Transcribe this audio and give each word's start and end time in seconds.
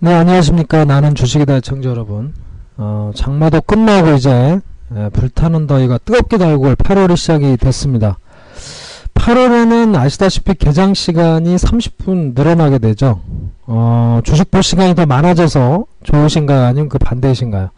네, 0.00 0.14
안녕하십니까. 0.14 0.84
나는 0.84 1.16
주식이다 1.16 1.58
청자 1.60 1.90
여러분. 1.90 2.32
어, 2.76 3.10
장마도 3.16 3.60
끝나고 3.60 4.12
이제 4.12 4.60
예, 4.94 5.08
불타는 5.12 5.66
더위가 5.66 5.98
뜨겁게 6.04 6.38
달고 6.38 6.66
올 6.68 6.76
8월이 6.76 7.16
시작이 7.16 7.56
됐습니다. 7.56 8.16
8월에는 9.14 9.96
아시다시피 9.96 10.54
개장 10.54 10.94
시간이 10.94 11.56
30분 11.56 12.36
늘어나게 12.36 12.78
되죠. 12.78 13.20
어, 13.66 14.20
주식 14.22 14.52
볼 14.52 14.62
시간이 14.62 14.94
더 14.94 15.04
많아져서 15.04 15.84
좋으신가요? 16.04 16.64
아니면 16.64 16.88
그 16.88 16.98
반대이신가요? 16.98 17.70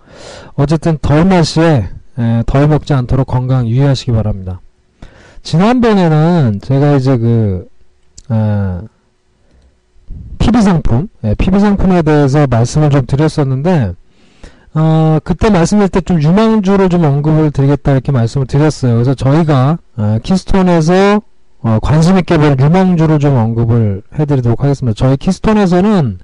어쨌든 0.56 0.98
더운 1.00 1.30
날씨에 1.30 1.88
예, 2.18 2.42
더위 2.44 2.66
먹지 2.66 2.92
않도록 2.92 3.28
건강 3.28 3.66
유의하시기 3.66 4.12
바랍니다. 4.12 4.60
지난번에는 5.42 6.60
제가 6.62 6.96
이제 6.96 7.16
그 7.16 7.66
에, 8.30 8.80
PB 10.50 10.62
상품, 10.62 11.06
예, 11.22 11.34
PB 11.34 11.60
상품에 11.60 12.02
대해서 12.02 12.44
말씀을 12.48 12.90
좀 12.90 13.06
드렸었는데, 13.06 13.92
어, 14.74 15.18
그때 15.22 15.48
말씀드릴 15.48 15.88
때 15.88 16.00
좀 16.00 16.20
유망주를 16.20 16.88
좀 16.88 17.04
언급을 17.04 17.52
드리겠다 17.52 17.92
이렇게 17.92 18.10
말씀을 18.10 18.48
드렸어요. 18.48 18.94
그래서 18.94 19.14
저희가 19.14 19.78
어, 19.96 20.18
키스톤에서 20.24 21.20
어, 21.62 21.78
관심 21.82 22.18
있게 22.18 22.36
보는 22.36 22.58
유망주를 22.58 23.20
좀 23.20 23.36
언급을 23.36 24.02
해드리도록 24.18 24.64
하겠습니다. 24.64 24.96
저희 24.96 25.16
키스톤에서는 25.16 26.18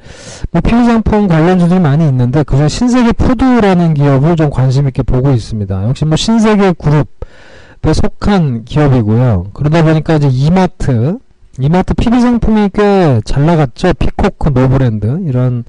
뭐 0.51 0.61
PB 0.61 0.85
상품 0.87 1.29
관련주들이 1.29 1.79
많이 1.79 2.05
있는데 2.09 2.43
그중 2.43 2.67
신세계 2.69 3.13
푸드라는 3.13 3.95
기업을 3.95 4.35
좀 4.35 4.51
관심 4.51 4.89
있게 4.89 5.03
보고 5.05 5.31
있습니다. 5.31 5.89
역시 5.89 6.05
뭐 6.05 6.17
신세계 6.17 6.73
그룹에 6.73 7.93
속한 7.93 8.65
기업이고요. 8.65 9.49
그러다 9.53 9.85
보니까 9.85 10.15
이제 10.17 10.29
이마트 10.33 11.19
이마트 11.61 11.95
PB 11.95 12.21
상품이 12.21 12.71
꽤 12.75 13.21
잘 13.25 13.47
나갔죠. 13.47 13.93
피코크 13.95 14.51
노브랜드 14.51 15.21
이런 15.27 15.65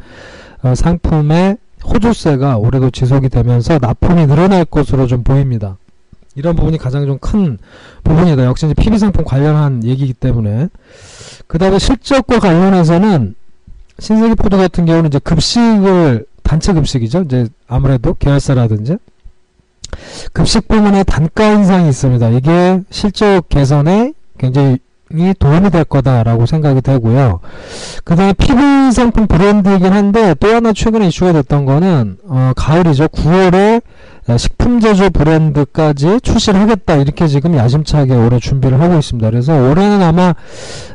어, 0.64 0.76
상품의 0.76 1.58
호조세가 1.86 2.58
올해도 2.58 2.90
지속이 2.90 3.30
되면서 3.30 3.78
납품이 3.80 4.28
늘어날 4.28 4.66
것으로 4.66 5.08
좀 5.08 5.24
보입니다. 5.24 5.78
이런 6.36 6.56
부분이 6.56 6.78
가장 6.78 7.06
좀 7.06 7.18
큰 7.20 7.58
부분이다. 8.04 8.44
역시 8.46 8.66
이제 8.66 8.76
PB 8.76 8.98
상품 8.98 9.24
관련한 9.24 9.84
얘기이기 9.84 10.14
때문에 10.14 10.68
그 11.48 11.58
다음에 11.58 11.80
실적과 11.80 12.40
관련해서는 12.40 13.36
신세계 14.00 14.36
푸드 14.36 14.58
같은 14.58 14.86
경우는 14.86 15.08
이제 15.08 15.20
급식을 15.20 16.26
단체 16.44 16.74
급식이죠. 16.74 17.22
이제 17.24 17.48
아무래도 17.68 18.14
계열사라든지 18.14 18.98
급식 20.34 20.68
부문에 20.68 21.04
단가 21.04 21.52
인상이 21.54 21.90
있습니다. 21.90 22.30
이게 22.30 22.82
실적 22.92 23.48
개선에 23.50 24.14
굉장히 24.38 24.78
이 25.14 25.34
도움이 25.38 25.70
될 25.70 25.84
거다라고 25.84 26.46
생각이 26.46 26.82
되고요. 26.82 27.40
그 28.04 28.16
다음에 28.16 28.34
PB 28.34 28.92
상품 28.92 29.28
브랜드이긴 29.28 29.94
한데 29.94 30.36
또 30.40 30.50
하나 30.50 30.74
최근에 30.74 31.08
이슈가 31.08 31.34
됐던 31.34 31.66
거는 31.66 32.18
어, 32.28 32.52
가을이죠. 32.56 33.08
9월에 33.08 33.82
식품 34.36 34.82
제조 34.82 35.10
브랜드까지 35.10 36.20
출시를 36.22 36.60
하겠다 36.60 36.96
이렇게 36.96 37.28
지금 37.28 37.56
야심차게 37.56 38.14
올해 38.14 38.40
준비를 38.40 38.82
하고 38.82 38.98
있습니다. 38.98 39.30
그래서 39.30 39.54
올해는 39.54 40.02
아마 40.02 40.34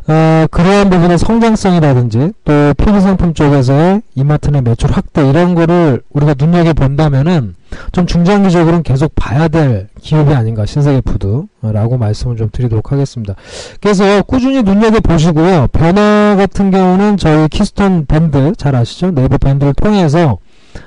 어, 0.06 0.47
그러한 0.50 0.91
부분의 0.91 1.16
성장성이라든지 1.16 2.32
또 2.44 2.75
PB 2.76 3.00
상품 3.00 3.32
쪽에서의 3.32 4.03
이마트 4.16 4.50
내 4.50 4.60
매출 4.60 4.91
확대 4.91 5.26
이런 5.26 5.54
거를 5.54 6.03
우리가 6.10 6.34
눈여겨 6.38 6.75
본다면은 6.75 7.54
좀 7.93 8.06
중장기적으로는 8.06 8.82
계속 8.82 9.15
봐야 9.15 9.49
될 9.49 9.88
기업이 10.00 10.34
아닌가 10.34 10.66
신세계 10.66 11.00
푸드라고 11.00 11.97
말씀을 11.97 12.37
좀 12.37 12.50
드리도록 12.53 12.93
하겠습니다. 12.93 13.34
그래서 13.81 14.22
꾸준히 14.22 14.62
눈여겨 14.62 15.00
보시고요. 15.00 15.69
변화 15.72 16.34
같은 16.37 16.70
경우는 16.70 17.16
저희 17.16 17.49
키스톤 17.49 18.04
밴드 18.06 18.53
잘 18.59 18.76
아시죠? 18.76 19.12
네이버 19.12 19.38
밴드를 19.38 19.72
통해서 19.72 20.38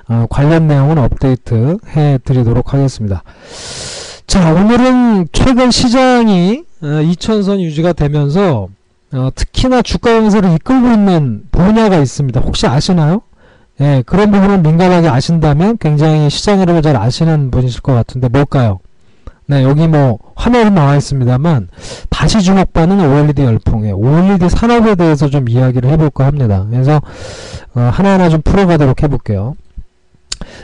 어, 0.09 0.25
관련 0.29 0.67
내용은 0.67 0.97
업데이트 0.97 1.77
해 1.95 2.19
드리도록 2.23 2.73
하겠습니다. 2.73 3.23
자 4.27 4.53
오늘은 4.53 5.27
최근 5.31 5.71
시장이 5.71 6.63
어, 6.83 7.01
이천선 7.01 7.61
유지가 7.61 7.93
되면서 7.93 8.67
어, 9.13 9.29
특히나 9.33 9.81
주가 9.81 10.13
강세를 10.13 10.53
이끌고 10.55 10.91
있는 10.91 11.43
분야가 11.51 11.97
있습니다. 11.97 12.41
혹시 12.41 12.67
아시나요? 12.67 13.21
예, 13.81 14.03
그런 14.05 14.31
부분을 14.31 14.59
민감하게 14.59 15.07
아신다면 15.09 15.77
굉장히 15.77 16.29
시장 16.29 16.61
흐름을 16.61 16.81
잘 16.81 16.95
아시는 16.95 17.51
분이실 17.51 17.81
것 17.81 17.93
같은데 17.93 18.29
뭘까요? 18.29 18.79
네, 19.47 19.63
여기 19.63 19.87
뭐 19.87 20.17
화면에 20.35 20.69
나와 20.69 20.95
있습니다만 20.95 21.67
다시 22.09 22.41
주목받는 22.41 22.99
OLED 22.99 23.43
열풍에 23.43 23.91
OLED 23.91 24.49
산업에 24.49 24.95
대해서 24.95 25.29
좀 25.29 25.47
이야기를 25.47 25.89
해볼까 25.91 26.25
합니다. 26.25 26.65
그래서 26.69 27.01
어, 27.75 27.79
하나하나 27.93 28.29
좀 28.29 28.41
풀어가도록 28.41 29.03
해볼게요. 29.03 29.55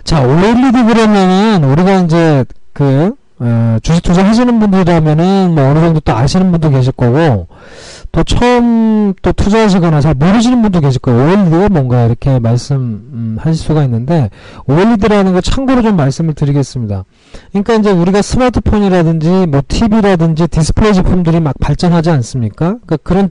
자, 0.04 0.24
OLED 0.24 0.84
그러면은 0.84 1.64
우리가 1.64 2.02
이제 2.02 2.46
그 2.74 3.14
어, 3.44 3.78
주식 3.82 4.04
투자 4.04 4.24
하시는 4.24 4.60
분들이라면은 4.60 5.56
뭐 5.56 5.64
어느 5.64 5.80
정도 5.80 6.00
또 6.00 6.16
아시는 6.16 6.52
분도 6.52 6.70
계실 6.70 6.92
거고 6.92 7.48
또 8.12 8.24
처음 8.24 9.14
또 9.24 9.32
투자하시거나 9.32 10.00
잘 10.02 10.14
모르시는 10.14 10.62
분도 10.62 10.80
계실 10.80 11.00
거예요. 11.00 11.24
OLED가 11.24 11.70
뭔가 11.70 12.06
이렇게 12.06 12.38
말씀 12.38 12.76
음, 12.78 13.38
하실 13.40 13.64
수가 13.64 13.84
있는데 13.86 14.30
OLED라는 14.68 15.34
거 15.34 15.42
참고로 15.42 15.82
좀 15.82 15.96
말씀을 15.96 16.36
드리겠습니다. 16.36 17.06
그러니까 17.50 17.76
이제 17.76 17.90
우리가 17.90 18.22
스마트폰이라든지 18.22 19.48
뭐 19.48 19.62
TV라든지 19.68 20.48
디스플레이 20.48 20.94
제품들이 20.94 21.40
막 21.40 21.56
발전하지 21.60 22.12
않습니까? 22.12 22.78
그러니까 22.86 22.98
그런 22.98 23.30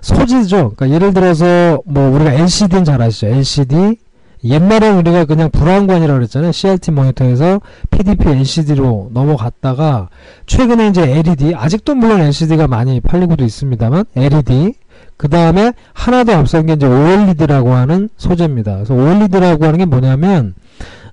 소재죠. 0.00 0.72
그러니까 0.74 0.90
예를 0.90 1.14
들어서 1.14 1.80
뭐 1.84 2.10
우리가 2.10 2.32
LCD는 2.32 2.84
잘 2.84 3.00
아시죠? 3.00 3.28
LCD 3.28 3.96
옛날에 4.44 4.90
우리가 4.90 5.24
그냥 5.24 5.50
브라운관이라고 5.50 6.18
그랬잖아요. 6.18 6.52
CRT 6.52 6.90
모니터에서 6.90 7.60
PDP 7.90 8.28
LCD로 8.28 9.10
넘어갔다가 9.12 10.08
최근에 10.46 10.88
이제 10.88 11.02
LED 11.02 11.54
아직도 11.54 11.94
물론 11.94 12.20
LCD가 12.20 12.66
많이 12.66 13.00
팔리고도 13.00 13.44
있습니다만 13.44 14.04
LED 14.16 14.74
그 15.16 15.28
다음에 15.28 15.72
하나 15.92 16.24
더 16.24 16.34
앞선 16.34 16.66
게 16.66 16.72
이제 16.72 16.86
OLED라고 16.86 17.72
하는 17.72 18.08
소재입니다. 18.16 18.74
그래서 18.74 18.94
OLED라고 18.94 19.64
하는 19.64 19.78
게 19.78 19.84
뭐냐면 19.84 20.54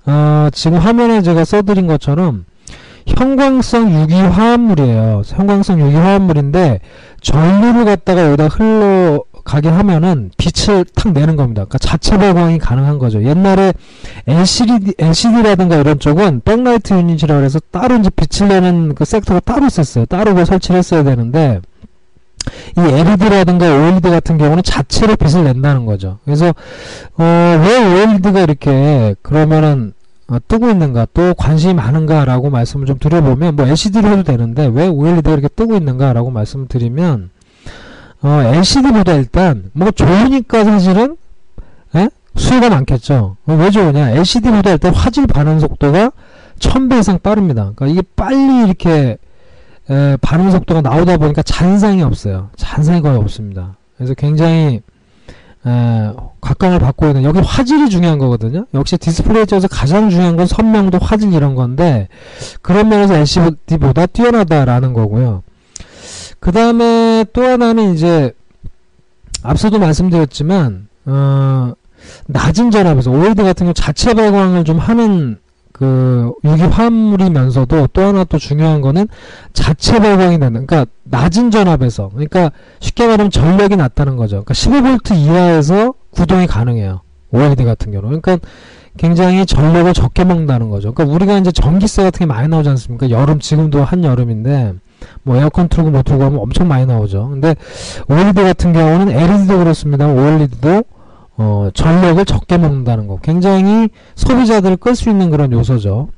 어, 0.05 0.49
지금 0.51 0.79
화면에 0.79 1.21
제가 1.21 1.45
써드린 1.45 1.85
것처럼 1.85 2.45
형광성 3.05 4.01
유기화합물이에요. 4.01 5.21
형광성 5.25 5.79
유기화합물인데 5.81 6.79
전류를 7.21 7.85
갖다가 7.85 8.25
여기다 8.25 8.47
흘러 8.47 9.23
가게 9.49 9.67
하면은 9.67 10.29
빛을 10.37 10.85
탁 10.93 11.11
내는 11.11 11.35
겁니다. 11.35 11.65
그러니까 11.65 11.79
자체 11.79 12.19
발광이 12.19 12.59
가능한 12.59 12.99
거죠. 12.99 13.23
옛날에 13.23 13.73
LCD, 14.27 14.93
LCD라든가 14.99 15.77
이런 15.77 15.97
쪽은 15.97 16.41
백라이트 16.45 16.93
유닛이라고 16.93 17.43
해서 17.43 17.59
따로 17.71 17.95
이제 17.95 18.11
빛을 18.11 18.47
내는 18.47 18.93
그 18.93 19.05
섹터가 19.05 19.39
따로 19.39 19.65
있었어요. 19.65 20.05
따로 20.05 20.35
그 20.35 20.45
설치를 20.45 20.77
했어야 20.77 21.01
되는데 21.01 21.61
이 22.77 22.79
LED라든가 22.79 23.65
OLED 23.65 24.07
같은 24.11 24.37
경우는 24.37 24.61
자체로 24.61 25.15
빛을 25.15 25.43
낸다는 25.43 25.87
거죠. 25.87 26.19
그래서 26.25 26.53
어, 27.17 27.23
왜 27.23 28.03
OLED가 28.03 28.41
이렇게 28.41 29.15
그러면은 29.23 29.93
어, 30.27 30.37
뜨고 30.47 30.69
있는가 30.69 31.07
또 31.15 31.33
관심이 31.33 31.73
많은가라고 31.73 32.51
말씀을 32.51 32.85
좀 32.85 32.99
드려보면 32.99 33.55
뭐 33.55 33.65
LCD로 33.65 34.09
해도 34.09 34.21
되는데 34.21 34.69
왜 34.71 34.87
OLED가 34.87 35.33
이렇게 35.33 35.47
뜨고 35.47 35.75
있는가라고 35.75 36.29
말씀을 36.29 36.67
드리면 36.67 37.31
어, 38.21 38.41
LCD보다 38.43 39.13
일단 39.13 39.71
뭐 39.73 39.91
좋으니까 39.91 40.63
사실은 40.65 41.17
에? 41.95 42.09
수요가 42.35 42.69
많겠죠. 42.69 43.37
어, 43.45 43.53
왜 43.53 43.69
좋으냐? 43.69 44.11
LCD보다 44.11 44.71
일단 44.71 44.93
화질 44.93 45.25
반응 45.27 45.59
속도가 45.59 46.11
1000배 46.59 46.99
이상 46.99 47.19
빠릅니다. 47.19 47.71
그러니까 47.75 47.87
이게 47.87 48.01
빨리 48.15 48.65
이렇게 48.65 49.17
에, 49.89 50.17
반응 50.21 50.51
속도가 50.51 50.81
나오다 50.81 51.17
보니까 51.17 51.41
잔상이 51.41 52.03
없어요. 52.03 52.49
잔상이 52.57 53.01
거의 53.01 53.17
없습니다. 53.17 53.77
그래서 53.97 54.13
굉장히 54.13 54.81
에, 55.65 56.11
각광을 56.41 56.79
받고 56.79 57.07
있는 57.07 57.23
여기 57.23 57.39
화질이 57.39 57.89
중요한 57.89 58.17
거거든요. 58.19 58.65
역시 58.73 58.97
디스플레이 58.97 59.45
쪽에서 59.45 59.67
가장 59.69 60.09
중요한 60.09 60.35
건 60.35 60.45
선명도, 60.45 60.99
화질 61.01 61.33
이런 61.33 61.55
건데 61.55 62.07
그런 62.61 62.89
면에서 62.89 63.15
LCD보다 63.15 64.05
뛰어나다라는 64.07 64.93
거고요. 64.93 65.43
그 66.39 66.51
다음에 66.51 67.25
또 67.33 67.43
하나는 67.43 67.93
이제 67.93 68.33
앞서도 69.43 69.79
말씀드렸지만 69.79 70.87
어, 71.05 71.73
낮은 72.27 72.71
전압에서 72.71 73.11
OLED 73.11 73.43
같은 73.43 73.65
경우 73.65 73.73
자체 73.73 74.13
발광을 74.13 74.63
좀 74.63 74.77
하는 74.77 75.37
그 75.71 76.33
유기 76.43 76.63
화합물이면서도 76.63 77.87
또 77.93 78.01
하나 78.01 78.23
또 78.25 78.37
중요한 78.37 78.81
거는 78.81 79.07
자체 79.53 79.99
발광이 79.99 80.39
되는 80.39 80.65
그러니까 80.65 80.85
낮은 81.03 81.51
전압에서 81.51 82.09
그러니까 82.09 82.51
쉽게 82.79 83.07
말하면 83.07 83.31
전력이 83.31 83.75
낮다는 83.77 84.17
거죠. 84.17 84.43
그러니까 84.43 84.53
15V 84.53 85.15
이하에서 85.15 85.93
구동이 86.11 86.47
가능해요. 86.47 87.01
OLED 87.31 87.63
같은 87.63 87.91
경우. 87.91 88.03
그러니까 88.03 88.39
굉장히 88.97 89.45
전력을 89.45 89.93
적게 89.93 90.25
먹는다는 90.25 90.69
거죠. 90.69 90.93
그러니까 90.93 91.15
우리가 91.15 91.37
이제 91.37 91.51
전기세 91.51 92.03
같은 92.03 92.19
게 92.19 92.25
많이 92.25 92.49
나오지 92.49 92.67
않습니까? 92.69 93.09
여름 93.09 93.39
지금도 93.39 93.83
한 93.83 94.03
여름인데 94.03 94.73
뭐 95.23 95.37
에어컨 95.37 95.69
틀고 95.69 95.89
못 95.89 96.03
틀고 96.03 96.23
하면 96.23 96.39
엄청 96.39 96.67
많이 96.67 96.85
나오죠. 96.85 97.29
근데 97.29 97.55
OLED 98.07 98.41
같은 98.41 98.73
경우는 98.73 99.11
LED도 99.11 99.57
그렇습니다. 99.57 100.07
OLED도 100.07 100.83
어, 101.37 101.69
전력을 101.73 102.23
적게 102.25 102.57
먹는다는 102.57 103.07
거. 103.07 103.17
굉장히 103.21 103.89
소비자들을 104.15 104.77
끌 104.77 104.95
수 104.95 105.09
있는 105.09 105.29
그런 105.29 105.51
요소죠. 105.51 106.09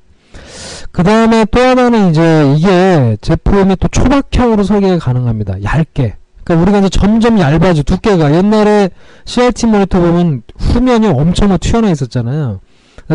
그 0.91 1.03
다음에 1.03 1.45
또 1.45 1.59
하나는 1.59 2.09
이제 2.09 2.53
이게 2.55 3.17
제품이 3.21 3.75
또 3.77 3.87
초박형으로 3.87 4.63
설계가 4.63 4.97
가능합니다. 4.97 5.63
얇게. 5.63 6.15
그러니까 6.43 6.63
우리가 6.63 6.79
이제 6.79 6.89
점점 6.89 7.39
얇아져 7.39 7.83
두께가 7.83 8.33
옛날에 8.35 8.89
CRT 9.25 9.67
모니터 9.67 9.99
보면 9.99 10.41
후면이 10.57 11.07
엄청 11.07 11.55
튀어나 11.59 11.89
있었잖아요. 11.91 12.59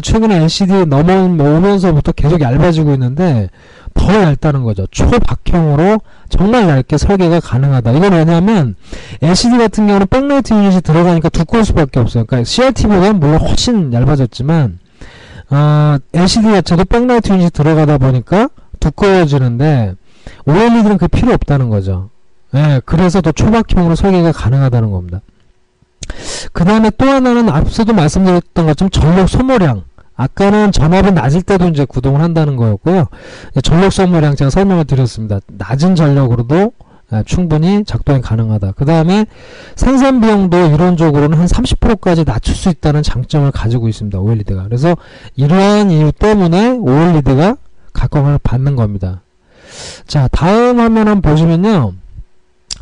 최근에 0.03 0.43
LCD 0.43 0.87
넘어오면서부터 0.87 2.12
계속 2.12 2.41
얇아지고 2.41 2.93
있는데 2.94 3.49
더 3.94 4.15
얇다는 4.15 4.62
거죠. 4.62 4.87
초박형으로 4.91 5.99
정말 6.29 6.69
얇게 6.69 6.99
설계가 6.99 7.41
가능하다. 7.41 7.93
이건 7.93 8.12
왜냐하면 8.12 8.77
LCD 9.23 9.59
같은 9.59 9.87
경우는 9.87 10.06
backlight 10.08 10.52
unit이 10.52 10.82
들어가니까 10.83 11.29
두꺼울 11.31 11.65
수밖에 11.65 12.00
없어요. 12.00 12.25
그러니까 12.27 12.44
CRT보다는 12.44 13.21
물론 13.21 13.41
훨씬 13.41 13.93
얇아졌지만 13.93 14.79
어, 15.50 15.97
LCD 16.12 16.49
자체도 16.49 16.85
backlight 16.84 17.32
unit이 17.32 17.50
들어가다 17.50 17.99
보니까 17.99 18.49
두꺼워지는데 18.81 19.94
OLED는 20.44 20.99
그 20.99 21.09
필요 21.09 21.33
없다는 21.33 21.71
거죠. 21.71 22.11
예, 22.55 22.81
그래서 22.85 23.21
더 23.21 23.33
초박형으로 23.33 23.97
설계가 23.97 24.33
가능하다는 24.33 24.91
겁니다. 24.91 25.21
그 26.53 26.64
다음에 26.64 26.91
또 26.97 27.06
하나는 27.06 27.49
앞서도 27.49 27.93
말씀드렸던 27.93 28.67
것처럼 28.67 28.91
전력 28.91 29.29
소모량. 29.29 29.85
아까는 30.19 30.73
전압이 30.73 31.12
낮을 31.12 31.43
때도 31.43 31.69
이제 31.69 31.85
구동을 31.85 32.23
한다는 32.23 32.56
거였고요. 32.56 33.06
전력 33.62 33.93
소모량 33.93 34.35
제가 34.35 34.50
설명을 34.50 34.87
드렸습니다. 34.87 35.41
낮은 35.47 35.94
전력으로도 35.94 36.73
충분히 37.26 37.85
작동이 37.85 38.23
가능하다. 38.23 38.73
그 38.73 38.87
다음에 38.87 39.26
생산 39.75 40.23
비용도 40.23 40.56
이론적으로는 40.69 41.38
한 41.38 41.47
30%까지 41.47 42.25
낮출 42.25 42.55
수 42.55 42.70
있다는 42.70 43.02
장점을 43.02 43.50
가지고 43.52 43.88
있습니다. 43.88 44.19
OLED가. 44.19 44.64
그래서 44.64 44.97
이러한 45.37 45.91
이유 45.91 46.12
때문에 46.12 46.79
OLED가 46.79 47.56
각광을 47.93 48.38
받는 48.43 48.75
겁니다. 48.75 49.20
자, 50.06 50.29
다음 50.32 50.81
화면 50.81 51.09
한번 51.09 51.31
보시면요. 51.31 51.93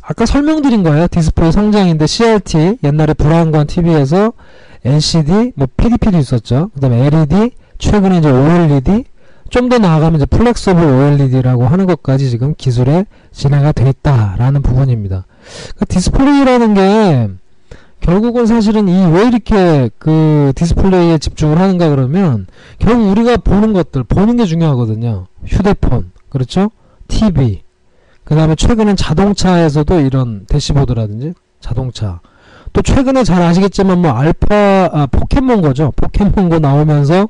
아까 0.07 0.27
설명드린 0.27 0.83
거예요. 0.83 1.07
디스플레이 1.09 1.53
성장인데 1.53 2.07
CRT 2.07 2.79
옛날에 2.85 3.15
브라운관 3.15 3.67
TV에서 3.67 4.33
LCD 4.85 5.53
뭐 5.57 5.67
PDP도 5.77 6.19
있었죠. 6.19 6.71
그 6.75 6.81
다음에 6.81 7.07
LED 7.07 7.53
최근에 7.79 8.19
이제 8.19 8.31
OLED 8.31 9.05
좀 9.51 9.69
더 9.69 9.79
나아가면 9.79 10.17
이제 10.17 10.27
flexible 10.27 10.83
OLED라고 10.83 11.67
하는 11.67 11.87
것까지 11.87 12.29
지금 12.29 12.55
기술에 12.57 13.07
진화가 13.33 13.73
돼 13.73 13.89
있다라는 13.89 14.63
부분입니다. 14.63 15.27
그러니까 15.75 15.85
디스플레이라는 15.87 16.75
게 16.75 17.31
결국은 18.01 18.47
사실은 18.47 18.89
이 18.89 19.07
왜 19.07 19.27
이렇게 19.29 19.89
그 19.99 20.53
디스플레이에 20.57 21.19
집중을 21.19 21.59
하는가 21.59 21.89
그러면 21.89 22.47
결국 22.79 23.11
우리가 23.11 23.37
보는 23.39 23.73
것들 23.73 24.05
보는 24.05 24.37
게 24.37 24.45
중요하거든요. 24.45 25.29
휴대폰 25.47 26.11
그렇죠? 26.29 26.71
TV 27.09 27.63
그 28.25 28.35
다음에 28.35 28.55
최근엔 28.55 28.97
자동차에서도 28.97 30.01
이런 30.01 30.47
대시보드라든지 30.47 31.35
자동차. 31.61 32.21
또 32.73 32.83
최근에 32.83 33.23
잘 33.23 33.43
아시겠지만 33.43 34.01
뭐 34.01 34.13
알파 34.13 34.91
아, 34.93 35.07
포켓몬고죠. 35.07 35.93
포켓몬고 35.97 36.59
나오면서 36.59 37.29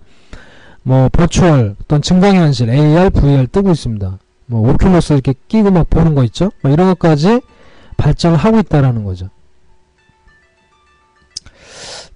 뭐 0.83 1.09
버추얼 1.11 1.77
어떤 1.83 2.03
증강현실 2.03 2.71
AR, 2.71 3.11
VR 3.11 3.47
뜨고 3.49 3.73
있습니다. 3.73 4.19
뭐 4.47 4.73
오큘러스 4.73 5.15
이렇게 5.15 5.35
끼고 5.49 5.71
막 5.71 5.89
보는 5.91 6.15
거 6.15 6.25
있죠? 6.25 6.51
뭐 6.63 6.71
이런 6.73 6.89
것까지 6.89 7.41
발전을 7.97 8.37
하고 8.37 8.59
있다라는 8.59 9.05
거죠. 9.05 9.29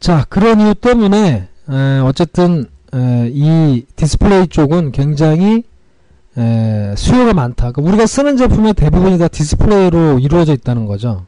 자 0.01 0.25
그런 0.29 0.61
이유 0.61 0.75
때문에 0.75 1.49
에, 1.71 1.99
어쨌든 2.01 2.67
에, 2.95 3.31
이 3.33 3.85
디스플레이 3.97 4.47
쪽은 4.49 4.93
굉장히 4.93 5.65
에, 6.39 6.95
수요가 6.97 7.35
많다. 7.35 7.73
그러니까 7.73 7.83
우리가 7.83 8.07
쓰는 8.07 8.37
제품의 8.37 8.75
대부분이 8.75 9.19
다 9.19 9.29
디스플레이로 9.29 10.21
이루어져 10.21 10.53
있다는 10.53 10.87
거죠. 10.87 11.27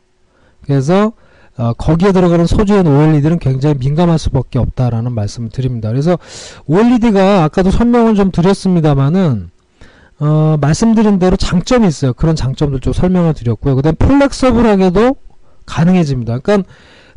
그래서 0.62 1.12
어, 1.56 1.72
거기에 1.74 2.12
들어가는 2.12 2.46
소재인 2.46 2.86
OLED는 2.86 3.38
굉장히 3.38 3.74
민감할 3.78 4.18
수밖에 4.18 4.58
없다라는 4.58 5.12
말씀을 5.12 5.50
드립니다. 5.50 5.90
그래서 5.90 6.18
OLED가 6.66 7.44
아까도 7.44 7.70
설명을 7.70 8.14
좀 8.14 8.30
드렸습니다만은 8.30 9.50
어, 10.20 10.56
말씀드린 10.60 11.18
대로 11.18 11.36
장점이 11.36 11.86
있어요. 11.88 12.12
그런 12.12 12.36
장점들 12.36 12.80
좀 12.80 12.92
설명을 12.92 13.34
드렸고요. 13.34 13.76
그다음 13.76 13.96
flexible하게도 13.96 15.16
가능해집니다. 15.66 16.38
그러니까 16.38 16.68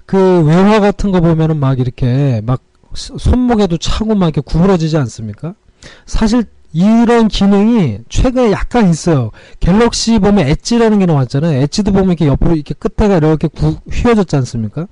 그 0.06 0.44
외화 0.46 0.80
같은 0.80 1.12
거 1.12 1.22
보면은 1.22 1.58
막 1.60 1.80
이렇게 1.80 2.42
막 2.46 2.62
손목에도 2.94 3.78
차고 3.78 4.16
막 4.16 4.28
이렇게 4.28 4.42
구부러지지 4.42 4.98
않습니까? 4.98 5.56
사실 6.06 6.46
이런 6.74 7.28
기능이 7.28 8.00
최근에 8.10 8.52
약간 8.52 8.90
있어요. 8.90 9.30
갤럭시 9.60 10.18
보면 10.20 10.48
Edge라는 10.48 11.00
게 11.00 11.06
나왔잖아요. 11.06 11.62
엣지도 11.62 11.92
보면 11.92 12.10
이렇게 12.10 12.26
옆으로 12.28 12.56
이렇게 12.56 12.74
끝에가 12.74 13.18
이렇게 13.18 13.48
구, 13.48 13.76
휘어졌지 13.92 14.36
않습니까? 14.38 14.88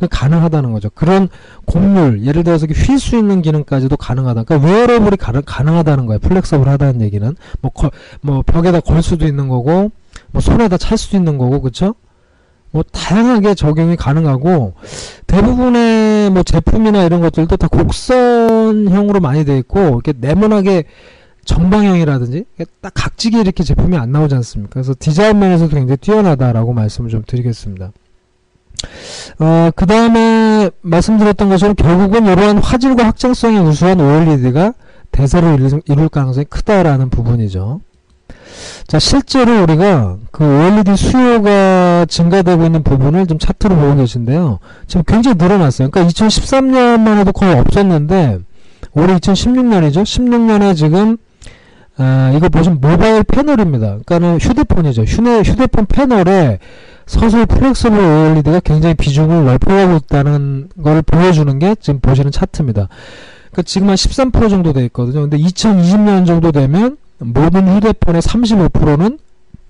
그 0.00 0.08
가능하다는 0.10 0.72
거죠. 0.72 0.88
그런 0.94 1.28
곡률, 1.66 2.24
예를 2.24 2.42
들어서 2.42 2.66
휠 2.66 2.98
수 2.98 3.16
있는 3.16 3.42
기능까지도 3.42 3.96
가능하다. 3.96 4.44
그러니까 4.44 4.68
wearable이 4.68 5.16
가능, 5.18 5.42
가능하다는 5.44 6.06
거예요. 6.06 6.18
flexible 6.20 6.68
하다는 6.68 7.02
얘기는. 7.02 7.36
뭐, 7.60 7.70
거, 7.70 7.90
뭐, 8.22 8.42
벽에다 8.42 8.80
걸 8.80 9.02
수도 9.02 9.26
있는 9.26 9.48
거고, 9.48 9.90
뭐, 10.32 10.40
손에다 10.40 10.78
찰 10.78 10.96
수도 10.96 11.18
있는 11.18 11.36
거고, 11.36 11.60
그쵸? 11.60 11.94
뭐, 12.70 12.82
다양하게 12.90 13.54
적용이 13.54 13.96
가능하고, 13.96 14.72
대부분의 15.26 16.30
뭐, 16.30 16.42
제품이나 16.44 17.04
이런 17.04 17.20
것들도 17.20 17.58
다 17.58 17.68
곡선형으로 17.68 19.20
많이 19.20 19.44
되어 19.44 19.58
있고, 19.58 19.80
이렇게 19.80 20.14
네모나게 20.16 20.84
정방형이라든지 21.50 22.44
딱 22.80 22.92
각지게 22.94 23.40
이렇게 23.40 23.64
제품이 23.64 23.96
안 23.96 24.12
나오지 24.12 24.36
않습니까? 24.36 24.74
그래서 24.74 24.94
디자인 24.96 25.40
면에서도 25.40 25.74
굉장히 25.74 25.96
뛰어나다라고 25.96 26.72
말씀을 26.72 27.10
좀 27.10 27.24
드리겠습니다. 27.26 27.90
어, 29.40 29.70
그 29.74 29.84
다음에 29.84 30.70
말씀드렸던 30.80 31.48
것처럼 31.48 31.74
결국은 31.74 32.26
이러한 32.26 32.58
화질과 32.58 33.04
확장성이 33.04 33.58
우수한 33.58 34.00
OLED가 34.00 34.74
대세를 35.10 35.58
이룰 35.86 36.08
가능성이 36.08 36.44
크다라는 36.44 37.10
부분이죠. 37.10 37.80
자, 38.86 38.98
실제로 39.00 39.62
우리가 39.64 40.18
그 40.30 40.44
OLED 40.44 40.96
수요가 40.96 42.06
증가되고 42.08 42.64
있는 42.64 42.84
부분을 42.84 43.26
좀 43.26 43.38
차트로 43.38 43.74
보고 43.74 43.96
계신데요. 43.96 44.60
지금 44.86 45.02
굉장히 45.04 45.36
늘어났어요. 45.36 45.90
그러니까 45.90 46.12
2013년만 46.12 47.18
해도 47.18 47.32
거의 47.32 47.58
없었는데 47.58 48.38
올해 48.92 49.16
2016년이죠. 49.18 50.02
16년에 50.02 50.76
지금 50.76 51.16
아, 52.02 52.32
이거 52.34 52.48
보시면 52.48 52.80
모바일 52.80 53.22
패널입니다. 53.22 53.98
그러니까는 54.06 54.38
휴대폰이죠. 54.38 55.02
휴대, 55.02 55.42
휴대폰 55.42 55.84
패널에 55.84 56.58
서술 57.04 57.44
flexible 57.44 57.98
OLED가 57.98 58.60
굉장히 58.60 58.94
비중을 58.94 59.44
넓혀가고 59.44 59.96
있다는 59.96 60.70
걸 60.82 61.02
보여주는 61.02 61.58
게 61.58 61.74
지금 61.78 62.00
보시는 62.00 62.30
차트입니다. 62.30 62.88
그러니까 63.50 63.62
지금 63.66 63.90
한 63.90 63.96
13% 63.96 64.48
정도 64.48 64.72
돼 64.72 64.82
있거든요. 64.86 65.20
근데 65.20 65.36
2020년 65.36 66.26
정도 66.26 66.52
되면 66.52 66.96
모든 67.18 67.68
휴대폰의 67.68 68.22
35%는 68.22 69.18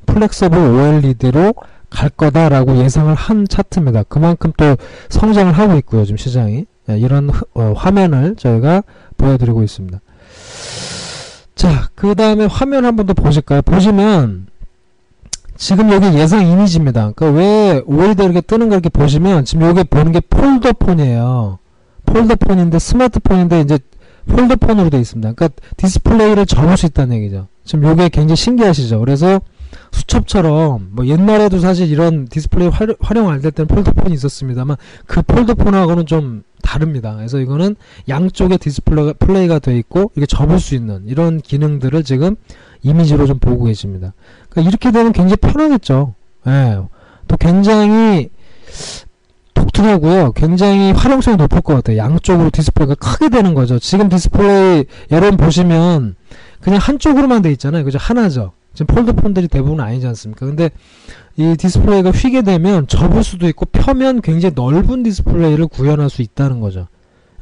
flexible 0.06 0.56
OLED로 0.56 1.54
갈 1.88 2.10
거다라고 2.10 2.76
예상을 2.76 3.12
한 3.12 3.48
차트입니다. 3.48 4.04
그만큼 4.04 4.52
또 4.56 4.76
성장을 5.08 5.52
하고 5.52 5.76
있고요. 5.78 6.04
지금 6.04 6.16
시장이. 6.16 6.66
예, 6.90 6.96
이런 6.96 7.30
어, 7.54 7.72
화면을 7.76 8.36
저희가 8.36 8.84
보여드리고 9.16 9.64
있습니다. 9.64 10.00
자, 11.60 11.90
그 11.94 12.14
다음에 12.14 12.46
화면 12.46 12.86
한번 12.86 13.04
더 13.04 13.12
보실까요? 13.12 13.60
보시면 13.60 14.46
지금 15.58 15.92
여기 15.92 16.06
예상 16.16 16.46
이미지입니다. 16.46 17.12
그러니까 17.14 17.38
왜 17.38 17.82
OLED 17.84 18.24
이렇게 18.24 18.40
뜨는 18.40 18.70
걸 18.70 18.76
이렇게 18.76 18.88
보시면 18.88 19.44
지금 19.44 19.66
여기 19.66 19.84
보는 19.84 20.10
게 20.10 20.20
폴더폰이에요. 20.20 21.58
폴더폰인데 22.06 22.78
스마트폰인데 22.78 23.60
이제 23.60 23.78
폴더폰으로 24.26 24.88
되어 24.88 25.00
있습니다. 25.00 25.34
그러니까 25.34 25.60
디스플레이를 25.76 26.46
접을 26.46 26.78
수 26.78 26.86
있다는 26.86 27.16
얘기죠. 27.16 27.48
지금 27.62 27.86
요게 27.90 28.08
굉장히 28.08 28.36
신기하시죠. 28.36 28.98
그래서 29.00 29.42
수첩처럼 29.92 30.88
뭐 30.92 31.06
옛날에도 31.06 31.58
사실 31.60 31.88
이런 31.90 32.26
디스플레이 32.26 32.68
활, 32.68 32.94
활용 33.00 33.28
안 33.28 33.40
될 33.40 33.52
때는 33.52 33.68
폴더폰이 33.68 34.14
있었습니다만 34.14 34.76
그 35.06 35.22
폴더폰하고는 35.22 36.06
좀 36.06 36.42
다릅니다. 36.62 37.14
그래서 37.16 37.38
이거는 37.40 37.76
양쪽에 38.08 38.56
디스플레이가 38.56 39.14
플레이가 39.14 39.58
돼 39.60 39.76
있고 39.78 40.10
이게 40.16 40.26
접을 40.26 40.58
수 40.60 40.74
있는 40.74 41.02
이런 41.06 41.40
기능들을 41.40 42.02
지금 42.04 42.36
이미지로 42.82 43.26
좀 43.26 43.38
보고 43.38 43.64
계십니다. 43.64 44.12
그러니까 44.48 44.68
이렇게 44.68 44.90
되면 44.90 45.12
굉장히 45.12 45.36
편하겠죠. 45.36 46.14
예. 46.48 46.78
또 47.28 47.36
굉장히 47.36 48.30
독특하고요. 49.54 50.32
굉장히 50.32 50.92
활용성이 50.92 51.36
높을 51.36 51.60
것 51.60 51.74
같아요. 51.74 51.96
양쪽으로 51.96 52.50
디스플레이가 52.50 52.94
크게 52.96 53.28
되는 53.28 53.54
거죠. 53.54 53.78
지금 53.78 54.08
디스플레이 54.08 54.84
여러분 55.10 55.36
보시면 55.36 56.16
그냥 56.60 56.78
한쪽으로만 56.80 57.42
돼 57.42 57.50
있잖아요. 57.52 57.84
그죠? 57.84 57.98
하나죠. 58.00 58.52
지금 58.72 58.94
폴더폰들이 58.94 59.48
대부분 59.48 59.80
아니지 59.80 60.06
않습니까? 60.06 60.46
근데 60.46 60.70
이 61.36 61.56
디스플레이가 61.56 62.10
휘게 62.10 62.42
되면 62.42 62.86
접을 62.86 63.24
수도 63.24 63.48
있고 63.48 63.66
펴면 63.66 64.20
굉장히 64.20 64.54
넓은 64.54 65.02
디스플레이를 65.02 65.66
구현할 65.66 66.10
수 66.10 66.22
있다는 66.22 66.60
거죠. 66.60 66.86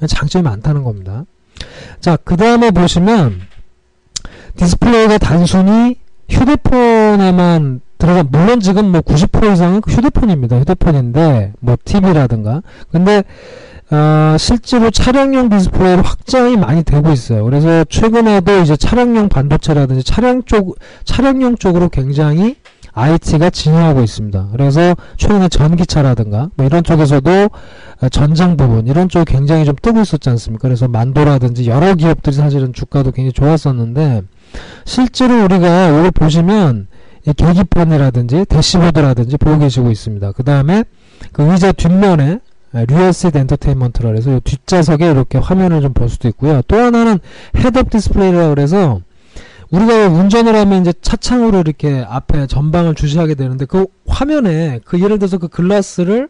장점이 0.07 0.43
많다는 0.43 0.85
겁니다. 0.85 1.25
자, 2.01 2.17
그 2.17 2.37
다음에 2.37 2.71
보시면 2.71 3.41
디스플레이가 4.57 5.19
단순히 5.19 5.97
휴대폰에만 6.29 7.81
들어가 7.99 8.23
물론 8.23 8.61
지금 8.61 8.91
뭐 8.93 9.01
90% 9.01 9.53
이상은 9.53 9.81
휴대폰입니다. 9.87 10.59
휴대폰인데 10.61 11.53
뭐 11.61 11.77
TV라든가 11.85 12.63
근데 12.91 13.25
어, 13.91 14.37
실제로 14.39 14.91
차량용 14.91 15.49
디스플레이로 15.49 16.03
확장이 16.03 16.57
많이 16.57 16.83
되고 16.83 17.11
있어요. 17.11 17.45
그래서 17.45 17.85
최근에도 17.85 18.61
이제 18.61 18.77
차량용 18.77 19.29
반도체라든지 19.29 20.05
차량 20.05 20.43
쪽 20.45 20.79
차량용 21.05 21.57
쪽으로 21.57 21.89
굉장히 21.89 22.57
IT가 22.93 23.49
진화하고 23.51 24.03
있습니다. 24.03 24.49
그래서 24.53 24.95
최근에 25.17 25.49
전기차라든가 25.49 26.51
뭐 26.57 26.67
이런 26.67 26.83
쪽에서도 26.83 27.49
전장 28.11 28.57
부분 28.57 28.87
이런 28.87 29.09
쪽 29.09 29.25
굉장히 29.25 29.65
좀 29.65 29.75
뜨고 29.81 30.01
있었지 30.01 30.29
않습니까? 30.31 30.69
그래서 30.69 30.89
만도라든지 30.89 31.67
여러 31.69 31.95
기업들이 31.95 32.35
사실은 32.37 32.73
주가도 32.73 33.13
굉장히 33.13 33.33
좋았었는데 33.33 34.23
실제로 34.85 35.45
우리가 35.45 35.89
이걸 35.89 36.11
보시면 36.11 36.89
이 36.89 36.98
계기판이라든지 37.33 38.45
대시보드라든지 38.47 39.37
보고 39.37 39.59
계시고 39.59 39.91
있습니다. 39.91 40.33
그 40.33 40.43
다음에 40.45 40.85
그 41.33 41.43
의자 41.43 41.73
뒷면에 41.73 42.41
rear 42.73 43.05
seat 43.05 43.37
entertainment라 43.39 44.11
그래서 44.11 44.41
뒷좌석에 44.45 45.11
이렇게 45.11 45.39
화면을 45.39 45.81
좀 45.81 45.93
볼 45.95 46.09
수도 46.09 46.29
있고요. 46.29 46.61
또 46.69 46.77
하나는 46.77 47.19
head-up 47.57 47.91
display라 47.91 48.51
그래서 48.51 49.01
우리가 49.71 50.09
운전을 50.09 50.55
하면 50.55 50.83
이제 50.83 50.93
차창으로 51.01 51.61
이렇게 51.61 52.05
앞에 52.09 52.47
전방을 52.47 52.95
주시하게 52.95 53.35
되는데 53.35 53.65
그 53.65 53.87
화면에 54.07 54.81
그 54.85 55.01
예를 55.01 55.19
들어서 55.19 55.39
그 55.39 55.49
글라스를 55.49 56.29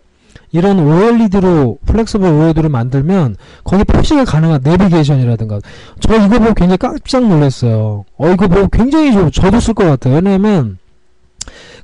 이런 0.52 0.78
OLED로 0.80 1.78
flexible 1.86 2.28
OLED로 2.28 2.68
만들면 2.68 3.36
거기 3.64 3.84
표시가 3.84 4.24
가능한 4.24 4.60
내비게이션이라든가 4.64 5.60
저 6.00 6.16
이거 6.16 6.38
보고 6.38 6.54
굉장히 6.54 6.78
깜짝 6.78 7.26
놀랐어요. 7.26 8.04
어 8.16 8.28
이거 8.30 8.48
보고 8.48 8.68
굉장히 8.68 9.12
좀 9.12 9.30
저도 9.30 9.60
쓸 9.60 9.74
것 9.74 9.84
같아요. 9.84 10.14
왜냐면 10.14 10.78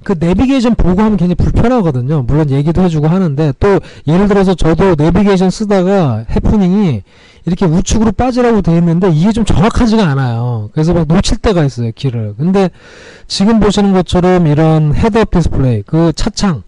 그 0.03 0.15
내비게이션 0.19 0.75
보고 0.75 1.01
하면 1.03 1.17
굉장히 1.17 1.35
불편하거든요. 1.37 2.23
물론 2.23 2.51
얘기도 2.51 2.83
해주고 2.83 3.07
하는데 3.07 3.53
또 3.61 3.81
예를 4.07 4.29
들어서 4.29 4.55
저도 4.55 4.95
내비게이션 4.97 5.51
쓰다가 5.51 6.25
해프닝이 6.31 7.03
이렇게 7.47 7.67
우측으로 7.67 8.13
빠지라고 8.13 8.63
돼 8.63 8.77
있는데 8.79 9.11
이게 9.11 9.33
좀 9.33 9.45
정확하지가 9.45 10.07
않아요. 10.09 10.71
그래서 10.73 10.95
막 10.95 11.07
놓칠 11.07 11.39
때가 11.39 11.65
있어요, 11.65 11.91
길을. 11.95 12.35
근데 12.39 12.71
지금 13.27 13.61
보시는 13.61 13.93
것처럼 13.93 14.47
이런 14.47 14.95
head-up 14.95 15.31
display, 15.31 15.83
그 15.83 16.13
차창, 16.15 16.63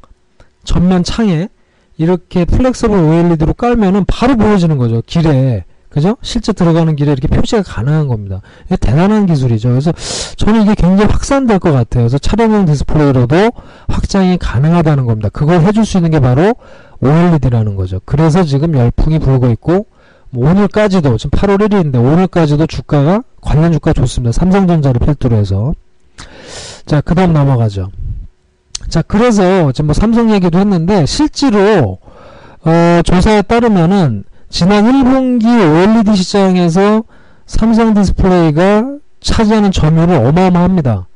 전면 0.64 1.02
창에 1.02 1.48
이렇게 1.96 2.44
flexible 2.44 2.98
OLED로 2.98 3.54
깔면은 3.54 4.04
바로 4.06 4.36
보여지는 4.36 4.76
거죠, 4.76 5.02
길에. 5.06 5.64
그죠? 5.96 6.18
실제 6.20 6.52
들어가는 6.52 6.94
길에 6.94 7.10
이렇게 7.10 7.26
표시가 7.26 7.62
가능한 7.62 8.06
겁니다. 8.06 8.42
대단한 8.68 9.24
기술이죠. 9.24 9.70
그래서 9.70 9.92
저는 10.36 10.60
이게 10.60 10.74
굉장히 10.74 11.10
확산될 11.10 11.58
것 11.58 11.72
같아요. 11.72 12.02
그래서 12.02 12.18
차량용 12.18 12.66
디스플레이로도 12.66 13.50
확장이 13.88 14.36
가능하다는 14.36 15.06
겁니다. 15.06 15.30
그걸 15.30 15.62
해줄 15.62 15.86
수 15.86 15.96
있는 15.96 16.10
게 16.10 16.20
바로 16.20 16.54
OLED라는 17.00 17.76
거죠. 17.76 17.98
그래서 18.04 18.44
지금 18.44 18.74
열풍이 18.74 19.20
불고 19.20 19.48
있고 19.52 19.86
뭐 20.28 20.50
오늘까지도 20.50 21.16
지금 21.16 21.30
8월 21.30 21.66
1일인데 21.66 21.94
오늘까지도 21.94 22.66
주가가 22.66 23.22
관련 23.40 23.72
주가 23.72 23.94
좋습니다. 23.94 24.32
삼성전자를 24.32 25.00
필두로 25.00 25.36
해서 25.36 25.72
자 26.84 27.00
그 27.00 27.14
다음 27.14 27.32
넘어가죠. 27.32 27.88
자 28.90 29.00
그래서 29.00 29.72
지금 29.72 29.86
뭐 29.86 29.94
삼성 29.94 30.30
얘기도 30.30 30.58
했는데 30.58 31.06
실제로 31.06 32.00
어, 32.66 33.00
조사에 33.02 33.40
따르면은 33.40 34.24
지난 34.48 34.84
1분기 34.84 35.44
OLED 35.46 36.14
시장에서 36.16 37.02
삼성 37.46 37.94
디스플레이가 37.94 38.96
차지하는 39.20 39.72
점유율은 39.72 40.26
어마어마합니다. 40.26 41.06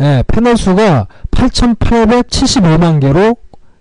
예, 0.00 0.22
패널 0.26 0.56
수가 0.56 1.06
8,875만 1.30 3.00
개로 3.00 3.36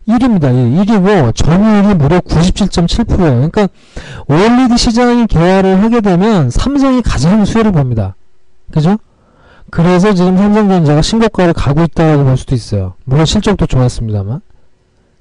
1위입니다. 0.08 0.46
예, 0.46 0.84
1위고 0.84 1.36
점유율이 1.36 1.96
무려 1.96 2.20
97.7%예요. 2.20 3.50
그러니까 3.52 3.68
OLED 4.28 4.78
시장이 4.78 5.28
개화를 5.28 5.84
하게 5.84 6.02
되면 6.02 6.50
삼성이 6.50 7.02
가장 7.02 7.44
수혜를 7.46 7.72
봅니다. 7.72 8.16
그죠? 8.72 8.98
그래서 9.70 10.14
지금 10.14 10.38
삼성전자가 10.38 11.02
신고가를 11.02 11.54
가고 11.54 11.84
있다고 11.84 12.24
볼 12.24 12.38
수도 12.38 12.56
있어요. 12.56 12.94
물론 13.04 13.26
실적도 13.26 13.66
좋았습니다만. 13.66 14.42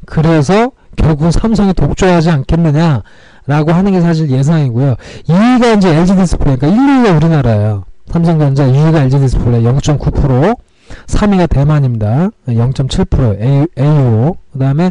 그래서 0.06 0.70
결국 0.96 1.30
삼성이 1.30 1.72
독주하지 1.74 2.30
않겠느냐라고 2.30 3.72
하는 3.72 3.92
게 3.92 4.00
사실 4.00 4.30
예상이고요. 4.30 4.96
2위가 5.28 5.76
이제 5.76 5.94
LG 5.94 6.16
디스플레이, 6.16 6.56
그러니까 6.56 6.82
1, 6.82 7.04
2위가 7.04 7.16
우리나라예요. 7.16 7.84
삼성전자, 8.08 8.66
2위가 8.66 9.02
LG 9.02 9.18
디스플레이 9.20 9.62
0.9%, 9.62 10.56
3위가 11.06 11.48
대만입니다. 11.48 12.30
0.7% 12.48 13.68
AUO. 13.78 14.36
그 14.52 14.58
다음에 14.58 14.90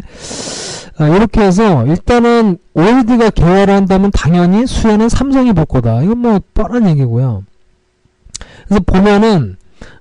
아, 0.98 1.08
이렇게 1.08 1.42
해서 1.42 1.84
일단은 1.86 2.58
OLED가 2.74 3.30
개화를 3.30 3.74
한다면 3.74 4.10
당연히 4.12 4.66
수혜는 4.66 5.08
삼성이 5.08 5.52
볼 5.52 5.66
거다. 5.66 6.02
이건 6.02 6.18
뭐 6.18 6.40
뻔한 6.54 6.88
얘기고요. 6.88 7.42
그래서 8.66 8.82
보면은 8.86 9.56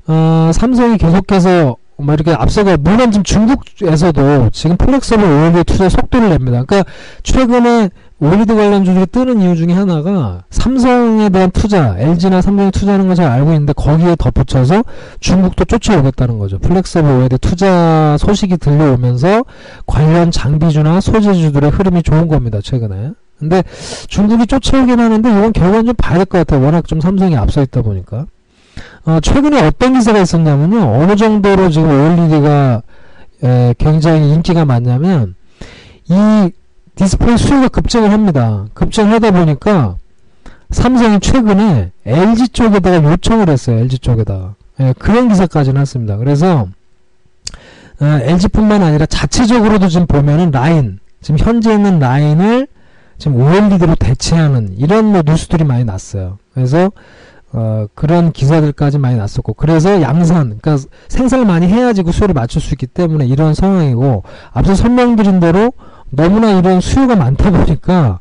어, 0.07 0.51
삼성이 0.53 0.97
계속해서 0.97 1.75
뭐 1.97 2.13
이렇게 2.13 2.31
앞서가 2.33 2.77
물론 2.77 3.11
지금 3.11 3.23
중국에서도 3.23 4.49
지금 4.51 4.77
flexible 4.77 5.23
OLED 5.23 5.63
투자 5.63 5.87
속도를 5.89 6.29
냅니다. 6.29 6.63
그러니까 6.63 6.89
최근에 7.23 7.89
OLED 8.19 8.53
관련 8.53 8.83
주들이 8.85 9.05
뜨는 9.07 9.41
이유 9.41 9.55
중에 9.55 9.73
하나가 9.73 10.43
삼성에 10.49 11.29
대한 11.29 11.51
투자, 11.51 11.95
LG나 11.97 12.41
삼성이 12.41 12.71
투자하는 12.71 13.07
걸 13.07 13.19
잘 13.19 13.27
알고 13.29 13.51
있는데 13.51 13.73
거기에 13.73 14.15
덧붙여서 14.17 14.83
중국도 15.19 15.65
쫓아오겠다는 15.65 16.37
거죠. 16.37 16.59
flexible 16.59 17.09
OLED 17.11 17.37
투자 17.39 18.17
소식이 18.19 18.57
들려오면서 18.57 19.43
관련 19.85 20.31
장비주나 20.31 20.99
소재주들의 21.01 21.69
흐름이 21.71 22.03
좋은 22.03 22.27
겁니다. 22.27 22.59
최근에. 22.61 23.11
근데 23.39 23.63
중국이 24.07 24.47
쫓아오긴 24.47 24.99
하는데 24.99 25.29
이건 25.29 25.51
결과는 25.51 25.85
좀 25.87 25.95
봐야 25.97 26.17
될 26.17 26.25
것 26.25 26.37
같아요. 26.39 26.61
워낙 26.63 26.87
좀 26.87 27.01
삼성이 27.01 27.35
앞서 27.35 27.61
있다 27.61 27.81
보니까. 27.81 28.25
어, 29.05 29.19
최근에 29.19 29.65
어떤 29.65 29.93
기사가 29.93 30.19
있었냐면요. 30.19 31.01
어느 31.01 31.15
정도로 31.15 31.69
지금 31.69 31.89
OLED가 31.89 32.81
에, 33.43 33.75
굉장히 33.77 34.33
인기가 34.33 34.65
많냐면 34.65 35.35
이 36.07 36.51
디스플레이 36.95 37.37
수요가 37.37 37.67
급증을 37.67 38.11
합니다. 38.11 38.65
급증하다 38.73 39.31
보니까 39.31 39.97
삼성이 40.71 41.19
최근에 41.19 41.91
LG 42.05 42.49
쪽에다가 42.49 43.03
요청을 43.03 43.49
했어요. 43.49 43.77
LG 43.79 43.99
쪽에다가. 43.99 44.55
예, 44.79 44.93
그런 44.97 45.29
기사까지 45.29 45.73
났습니다. 45.73 46.17
그래서 46.17 46.67
어, 48.01 48.05
LG뿐만 48.05 48.81
아니라 48.81 49.05
자체적으로도 49.05 49.87
지금 49.87 50.07
보면은 50.07 50.51
라인, 50.51 50.99
지금 51.21 51.37
현재 51.37 51.73
있는 51.73 51.99
라인을 51.99 52.67
지금 53.17 53.39
OLED로 53.39 53.95
대체하는 53.95 54.73
이런 54.77 55.05
뭐 55.05 55.21
뉴스들이 55.25 55.63
많이 55.63 55.85
났어요. 55.85 56.39
그래서 56.53 56.91
어, 57.57 57.87
그런 57.95 58.33
기사들까지 58.33 58.97
많이 58.97 59.17
났었고 59.17 59.53
그래서 59.53 60.01
양산 60.01 60.59
그러니까 60.59 60.77
생산을 61.07 61.45
많이 61.45 61.67
해야지 61.67 62.03
그 62.03 62.11
수요를 62.11 62.33
맞출 62.33 62.61
수 62.61 62.73
있기 62.73 62.85
때문에 62.85 63.25
이런 63.25 63.53
상황이고 63.53 64.23
앞서 64.51 64.75
설명드린 64.75 65.39
대로 65.39 65.71
너무나 66.09 66.51
이런 66.51 66.81
수요가 66.81 67.15
많다 67.15 67.51
보니까 67.51 68.19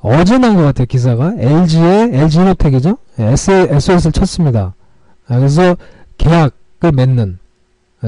어제 0.00 0.38
난 0.38 0.54
것 0.56 0.62
같아요 0.62 0.86
기사가. 0.86 1.34
LG의 1.38 2.10
LG 2.12 2.40
이노텍이죠? 2.40 2.98
SOS를 3.18 4.12
쳤습니다. 4.12 4.74
아, 5.28 5.36
그래서 5.36 5.76
계약을 6.18 6.92
맺는 6.92 7.38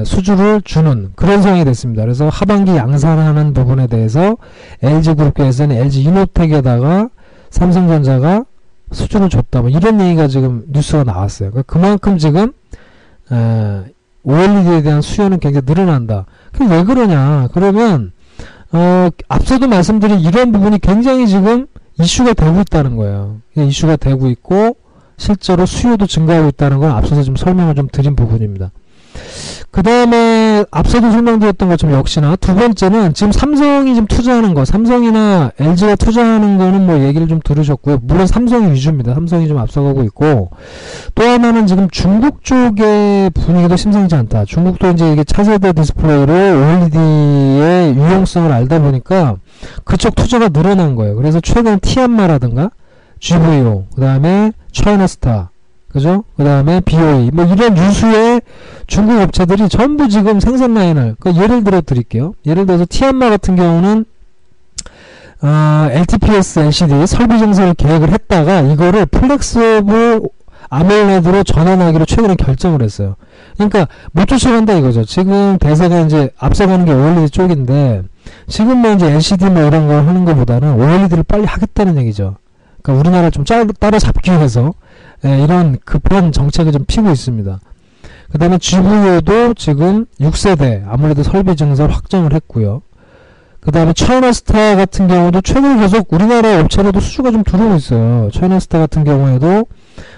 수주를 0.03 0.61
주는 0.63 1.11
그런 1.15 1.41
상황이 1.41 1.63
됐습니다. 1.63 2.03
그래서 2.03 2.27
하반기 2.29 2.75
양산하는 2.75 3.53
부분에 3.53 3.87
대해서 3.87 4.35
LG그룹에서는 4.83 5.75
LG 5.75 6.03
이노텍에다가 6.03 7.09
삼성전자가 7.49 8.43
수주를 8.91 9.29
줬다. 9.29 9.61
뭐 9.61 9.69
이런 9.69 9.99
얘기가 10.01 10.27
지금 10.27 10.63
뉴스가 10.67 11.03
나왔어요. 11.03 11.51
그러니까 11.51 11.73
그만큼 11.73 12.17
지금 12.17 12.51
에, 13.31 13.83
OLED에 14.23 14.81
대한 14.81 15.01
수요는 15.01 15.39
굉장히 15.39 15.65
늘어난다. 15.65 16.25
그게 16.51 16.73
왜 16.73 16.83
그러냐? 16.83 17.49
그러면 17.53 18.11
어, 18.71 19.09
앞서도 19.27 19.67
말씀드린 19.67 20.19
이런 20.19 20.51
부분이 20.51 20.79
굉장히 20.79 21.27
지금 21.27 21.67
이슈가 21.99 22.33
되고 22.33 22.59
있다는 22.61 22.95
거예요. 22.95 23.37
이슈가 23.55 23.95
되고 23.95 24.27
있고 24.29 24.75
실제로 25.17 25.65
수요도 25.65 26.07
증가하고 26.07 26.49
있다는 26.49 26.79
건 26.79 26.91
앞서서 26.91 27.23
좀 27.23 27.35
설명을 27.35 27.75
좀 27.75 27.87
드린 27.91 28.15
부분입니다. 28.15 28.71
그 29.71 29.83
다음에 29.83 30.63
앞서도 30.71 31.11
설명드렸던 31.11 31.67
것처럼 31.67 31.97
역시나 31.97 32.37
두 32.37 32.55
번째는 32.55 33.13
지금 33.13 33.31
삼성이 33.31 33.93
지금 33.93 34.07
투자하는 34.07 34.53
거 34.53 34.63
삼성이나 34.63 35.51
LG가 35.59 35.95
투자하는 35.95 36.57
거는 36.57 36.85
뭐 36.85 36.99
얘기를 37.01 37.27
좀 37.27 37.39
들으셨고요. 37.43 37.99
물론 38.03 38.25
삼성이 38.25 38.71
위주입니다. 38.71 39.13
삼성이 39.13 39.47
좀 39.47 39.57
앞서가고 39.57 40.03
있고 40.03 40.51
또 41.13 41.23
하나는 41.23 41.67
지금 41.67 41.89
중국 41.89 42.43
쪽의 42.43 43.31
분위기도 43.31 43.75
심상치 43.75 44.15
않다. 44.15 44.45
중국도 44.45 44.91
이제 44.91 45.11
이게 45.11 45.23
차세대 45.23 45.73
디스플레이로 45.73 46.33
OLED의 46.33 47.95
유용성을 47.95 48.51
알다 48.51 48.79
보니까 48.79 49.35
그쪽 49.83 50.15
투자가 50.15 50.49
늘어난 50.49 50.95
거예요. 50.95 51.15
그래서 51.15 51.39
최근 51.41 51.79
티안마라든가 51.79 52.69
GVO 53.19 53.85
그 53.93 54.01
다음에 54.01 54.51
차이나스타 54.71 55.51
그죠? 55.95 56.25
그 56.35 56.43
다음에 56.43 56.81
BOE 56.81 57.31
뭐 57.31 57.45
이런 57.45 57.77
유수의 57.77 58.41
중국 58.85 59.17
업체들이 59.21 59.69
전부 59.69 60.09
지금 60.09 60.41
생산 60.41 60.73
라인을 60.73 61.15
그 61.21 61.33
예를 61.33 61.63
들어 61.63 61.79
드릴게요. 61.79 62.33
예를 62.45 62.65
들어서 62.65 62.85
티안마 62.89 63.29
같은 63.29 63.55
경우는 63.55 64.03
어, 65.41 65.87
LTPS 65.89 66.59
LCD 66.59 67.07
설비 67.07 67.39
증설을 67.39 67.75
계획을 67.75 68.11
했다가 68.11 68.59
이거를 68.63 69.05
flexible 69.05 70.23
아몰레드로 70.69 71.43
전환하기로 71.45 72.03
최근에 72.03 72.35
결정을 72.35 72.81
했어요. 72.81 73.15
그러니까 73.53 73.87
못 74.11 74.25
쫓아간다 74.25 74.73
이거죠. 74.73 75.05
지금 75.05 75.57
대세가 75.59 76.01
이제 76.01 76.29
앞서가는 76.37 76.83
게 76.83 76.91
OLED 76.91 77.29
쪽인데 77.29 78.03
지금 78.49 78.79
뭐 78.79 78.91
이제 78.91 79.09
LCD 79.09 79.45
뭐 79.45 79.63
이런 79.63 79.87
걸 79.87 80.05
하는 80.05 80.25
것보다는 80.25 80.73
OLED를 80.73 81.23
빨리 81.23 81.45
하겠다는 81.45 81.95
얘기죠. 81.99 82.35
그러니까 82.81 82.99
우리나라 82.99 83.29
좀 83.29 83.45
따라잡기 83.79 84.31
위해서 84.31 84.73
예, 85.25 85.43
이런 85.43 85.77
급한 85.83 86.31
정책을 86.31 86.71
좀 86.71 86.85
피고 86.85 87.09
있습니다. 87.09 87.59
그 88.31 88.37
다음에 88.37 88.57
GVO도 88.57 89.53
지금 89.55 90.05
6세대 90.19 90.83
아무래도 90.87 91.23
설비 91.23 91.55
증설 91.55 91.89
확정을 91.89 92.33
했고요. 92.33 92.81
그 93.59 93.71
다음에 93.71 93.93
차이나스타 93.93 94.75
같은 94.75 95.07
경우도 95.07 95.41
최근 95.41 95.79
계속 95.79 96.13
우리나라 96.13 96.59
업체로도 96.59 96.99
수주가 96.99 97.31
좀 97.31 97.43
들어오고 97.43 97.75
있어요. 97.75 98.29
차이나스타 98.31 98.77
같은 98.77 99.03
경우에도 99.03 99.65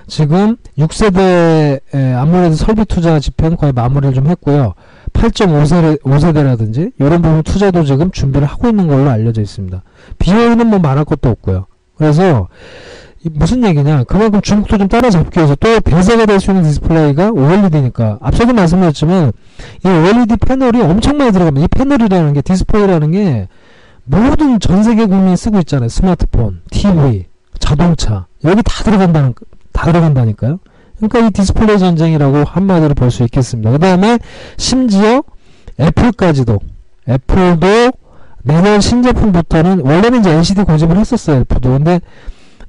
지금 0.08 0.58
6세대 0.78 1.80
아무래도 2.18 2.56
설비 2.56 2.84
투자 2.84 3.20
집행 3.20 3.56
거의 3.56 3.72
마무리를 3.72 4.14
좀 4.14 4.28
했고요. 4.28 4.74
8.5세대, 5.14 6.02
5세대라든지 6.02 6.92
이런 7.00 7.22
부분 7.22 7.44
투자도 7.44 7.86
지금 7.86 8.12
준비를 8.12 8.46
하고 8.46 8.68
있는 8.68 8.88
걸로 8.88 9.10
알려져 9.10 9.42
있습니다. 9.42 9.82
비용은 10.20 10.68
뭐 10.68 10.80
말할 10.80 11.06
것도 11.06 11.30
없고요. 11.30 11.68
그래서 11.96 12.50
무슨 13.34 13.63
얘기냐? 13.63 14.03
그만큼 14.05 14.41
중국도 14.41 14.77
좀 14.77 14.88
따라잡기 14.88 15.38
위해서 15.38 15.55
또 15.55 15.79
대세가 15.79 16.25
될 16.25 16.39
수 16.39 16.51
있는 16.51 16.63
디스플레이가 16.63 17.31
OLED니까. 17.31 18.19
앞서도 18.22 18.53
말씀드렸지만 18.53 19.31
이 19.86 19.88
OLED 19.88 20.38
패널이 20.38 20.81
엄청 20.81 21.17
많이 21.17 21.31
들어갑니다 21.31 21.65
이 21.65 21.67
패널이라는 21.67 22.34
게 22.34 22.41
디스플레이라는 22.41 23.12
게 23.12 23.48
모든 24.05 24.60
전 24.60 24.84
세계 24.84 25.05
국민이 25.05 25.36
쓰고 25.36 25.60
있잖아요. 25.60 25.89
스마트폰, 25.89 26.62
TV, 26.72 27.25
자동차. 27.60 28.27
여기 28.43 28.62
다 28.63 28.84
들어간다는 28.84 29.34
다 29.73 29.86
들어간다니까요. 29.86 30.60
그러니까 30.97 31.19
이 31.19 31.32
디스플레이 31.32 31.78
전쟁이라고 31.80 32.43
한마디로 32.43 32.93
볼 32.95 33.12
수 33.12 33.23
있겠습니다. 33.23 33.71
그 33.71 33.80
다음에 33.80 34.17
심지어 34.58 35.21
애플까지도 35.80 36.60
애플도 37.08 37.91
내년 38.43 38.80
신제품부터는 38.82 39.82
원래는 39.82 40.21
이제 40.21 40.32
LCD 40.32 40.63
고집을 40.63 40.97
했었어요 40.97 41.41
애플도. 41.41 41.69
근데 41.69 41.99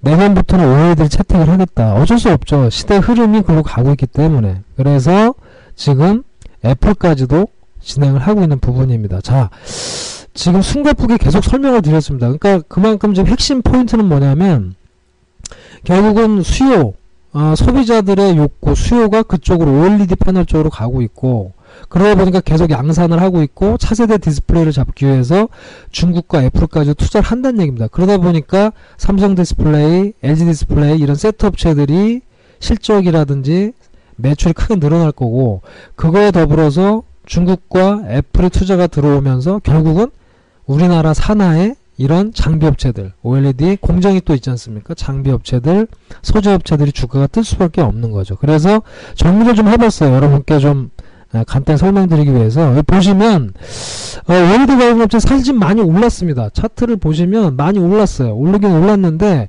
내년부터는 0.01 0.65
OLED를 0.65 1.09
채택을 1.09 1.49
하겠다. 1.49 1.95
어쩔 1.95 2.19
수 2.19 2.31
없죠. 2.31 2.71
시대 2.71 2.97
흐름이 2.97 3.43
그로 3.43 3.63
가고 3.63 3.91
있기 3.91 4.07
때문에. 4.07 4.63
그래서 4.77 5.35
지금 5.75 6.23
애플까지도 6.65 7.49
진행을 7.81 8.21
하고 8.21 8.43
있는 8.43 8.59
부분입니다. 8.59 9.21
자, 9.21 9.51
지금 10.35 10.63
숨가쁘게 10.63 11.19
계속 11.19 11.45
설명을 11.45 11.83
드렸습니다. 11.83 12.29
그러니까 12.29 12.65
그만큼 12.69 13.15
지금 13.15 13.31
핵심 13.31 13.63
포인트는 13.63 14.05
뭐냐면 14.05 14.75
결국은 15.85 16.43
수요, 16.43 16.95
어, 17.33 17.55
소비자들의 17.57 18.37
욕구, 18.37 18.75
수요가 18.75 19.23
그쪽으로 19.23 19.81
OLED 19.81 20.17
패널 20.17 20.47
쪽으로 20.47 20.71
가고 20.71 21.03
있고 21.03 21.53
그러다 21.89 22.15
보니까 22.17 22.41
계속 22.41 22.71
양산을 22.71 23.21
하고 23.21 23.43
있고 23.43 23.77
차세대 23.79 24.19
디스플레이를 24.19 24.73
잡기 24.73 25.07
위해서 25.07 25.49
중국과 25.91 26.45
애플까지 26.45 26.95
투자를 26.95 27.27
한다는 27.27 27.61
얘기입니다. 27.61 27.89
그러다 27.89 28.19
보니까 28.19 28.73
삼성 28.97 29.35
디스플레이, 29.35 30.13
LG 30.23 30.45
디스플레이 30.45 30.99
이런 30.99 31.17
세트 31.17 31.47
업체들이 31.47 32.23
실적이라든지 32.61 33.73
매출이 34.17 34.53
크게 34.53 34.77
늘어날 34.77 35.13
거고 35.13 35.63
그거에 35.95 36.31
더불어서 36.31 37.03
중국과 37.27 38.05
애플의 38.09 38.51
투자가 38.51 38.87
들어오면서 38.87 39.61
결국은 39.61 40.11
우리나라 40.67 41.15
산하의 41.15 41.77
이런 41.99 42.33
장비 42.33 42.65
업체들, 42.65 43.13
OLED 43.23 43.79
공정이 43.81 44.21
또 44.25 44.33
있지 44.35 44.49
않습니까? 44.51 44.95
장비 44.95 45.31
업체들, 45.31 45.89
소재 46.23 46.53
업체들이 46.55 46.93
주가가 46.93 47.27
뜰 47.27 47.43
수밖에 47.43 47.81
없는 47.81 48.13
거죠. 48.13 48.37
그래서 48.37 48.83
정리를 49.17 49.57
좀 49.57 49.69
해봤어요. 49.69 50.15
여러분께 50.15 50.61
좀 50.61 50.91
아, 50.97 51.08
간단히 51.47 51.79
설명드리기 51.79 52.33
위해서 52.35 52.75
보시면 52.87 53.53
어, 54.29 54.33
OLED 54.33 54.77
공정 54.79 55.05
업체 55.05 55.19
사실 55.21 55.55
많이 55.55 55.81
올랐습니다. 55.81 56.49
차트를 56.53 56.97
보시면 56.97 57.57
많이 57.57 57.79
올랐어요. 57.79 58.35
오르긴 58.35 58.71
올랐는데 58.73 59.49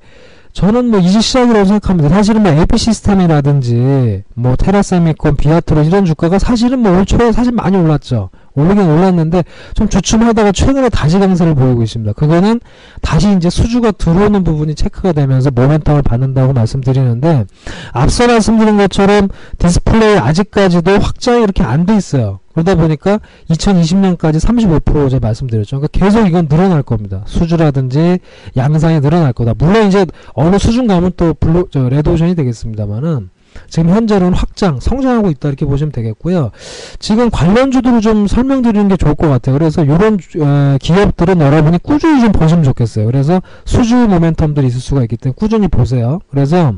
저는 0.51 0.89
뭐 0.89 0.99
이제 0.99 1.21
시작이라고 1.21 1.65
생각합니다. 1.65 2.09
사실은 2.09 2.43
뭐 2.43 2.51
AP 2.51 2.77
시스템이라든지 2.77 4.23
뭐 4.33 4.55
테라세미콘, 4.55 5.35
비아트론 5.37 5.83
이런 5.83 6.05
주가가 6.05 6.39
사실은 6.39 6.79
뭐 6.79 6.91
올 6.97 7.05
초에 7.05 7.31
사실 7.31 7.51
많이 7.53 7.77
올랐죠. 7.77 8.29
오르긴 8.59 8.85
올랐는데 8.89 9.43
좀 9.73 9.89
주춤하다가 9.89 10.51
최근에 10.51 10.89
다시 10.89 11.19
강세를 11.19 11.55
보이고 11.55 11.83
있습니다. 11.83 12.13
그거는 12.13 12.59
다시 13.01 13.35
이제 13.35 13.49
수주가 13.49 13.91
들어오는 13.91 14.43
부분이 14.43 14.75
체크가 14.75 15.13
되면서 15.13 15.49
모멘텀을 15.49 16.03
받는다고 16.03 16.53
말씀드리는데 16.53 17.45
앞서 17.93 18.27
말씀드린 18.27 18.77
것처럼 18.77 19.29
디스플레이 19.57 20.17
아직까지도 20.17 20.91
확장이 20.99 21.43
이렇게 21.43 21.63
안 21.63 21.79
돼 21.85 21.95
있어요. 21.95 22.39
그러다 22.53 22.75
보니까 22.75 23.19
2020년까지 23.49 24.35
35% 24.39 25.09
제가 25.09 25.25
말씀드렸죠. 25.25 25.79
그러니까 25.79 25.87
계속 25.97 26.27
이건 26.27 26.47
늘어날 26.47 26.83
겁니다. 26.83 27.23
수주라든지 27.25 28.19
양산이 28.57 28.99
늘어날 29.01 29.33
거다. 29.33 29.53
물론 29.57 29.87
이제 29.87 30.05
어느 30.33 30.57
수준 30.57 30.87
가면 30.87 31.13
또 31.15 31.33
블루, 31.33 31.67
저, 31.71 31.87
레드오션이 31.87 32.35
되겠습니다만은 32.35 33.29
지금 33.67 33.89
현재는 33.89 34.33
확장, 34.33 34.79
성장하고 34.79 35.29
있다 35.29 35.47
이렇게 35.49 35.65
보시면 35.65 35.91
되겠고요. 35.91 36.51
지금 36.99 37.29
관련주들을 37.29 38.01
좀 38.01 38.27
설명드리는 38.27 38.87
게 38.87 38.97
좋을 38.97 39.15
것 39.15 39.29
같아요. 39.29 39.57
그래서 39.57 39.83
이런 39.83 40.17
어, 40.41 40.77
기업들은 40.79 41.39
여러분이 41.41 41.79
꾸준히 41.79 42.21
좀 42.21 42.31
보시면 42.31 42.63
좋겠어요. 42.63 43.05
그래서 43.05 43.41
수주 43.65 43.95
모멘텀들이 43.95 44.65
있을 44.65 44.79
수가 44.79 45.01
있기 45.03 45.17
때문에 45.17 45.35
꾸준히 45.37 45.67
보세요. 45.67 46.19
그래서 46.29 46.73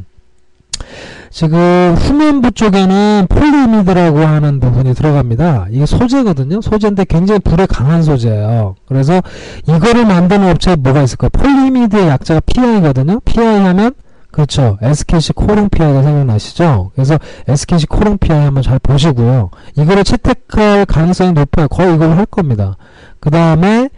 지금 1.29 1.95
후면부 1.97 2.51
쪽에는 2.51 3.27
폴리이미드라고 3.30 4.19
하는 4.19 4.60
부분이 4.60 4.93
들어갑니다. 4.93 5.67
이게 5.71 5.86
소재거든요. 5.86 6.62
소재인데 6.62 7.05
굉장히 7.05 7.39
불에 7.39 7.65
강한 7.65 8.03
소재예요. 8.03 8.75
그래서 8.86 9.21
이거를 9.67 10.05
만드는 10.05 10.49
업체에 10.51 10.75
뭐가 10.75 11.03
있을까요? 11.03 11.29
폴리이미드의 11.30 12.08
약자가 12.07 12.41
PI거든요. 12.41 13.21
PI 13.21 13.62
하면 13.62 13.93
그렇죠. 14.32 14.78
SKC 14.82 15.34
코오롱 15.34 15.69
PI가 15.70 16.04
생각나시죠? 16.04 16.91
그래서 16.96 17.20
SKC 17.48 17.88
코오롱 17.88 18.17
PI 18.17 18.46
한번 18.46 18.63
잘 18.63 18.80
보시고요. 18.80 19.52
이거를 19.76 20.04
채택할 20.04 20.86
가능성이 20.86 21.34
높아요. 21.34 21.67
거의 21.67 21.96
이걸 21.96 22.17
할 22.17 22.26
겁니다. 22.26 22.78
그 23.20 23.30
다음에 23.30 23.89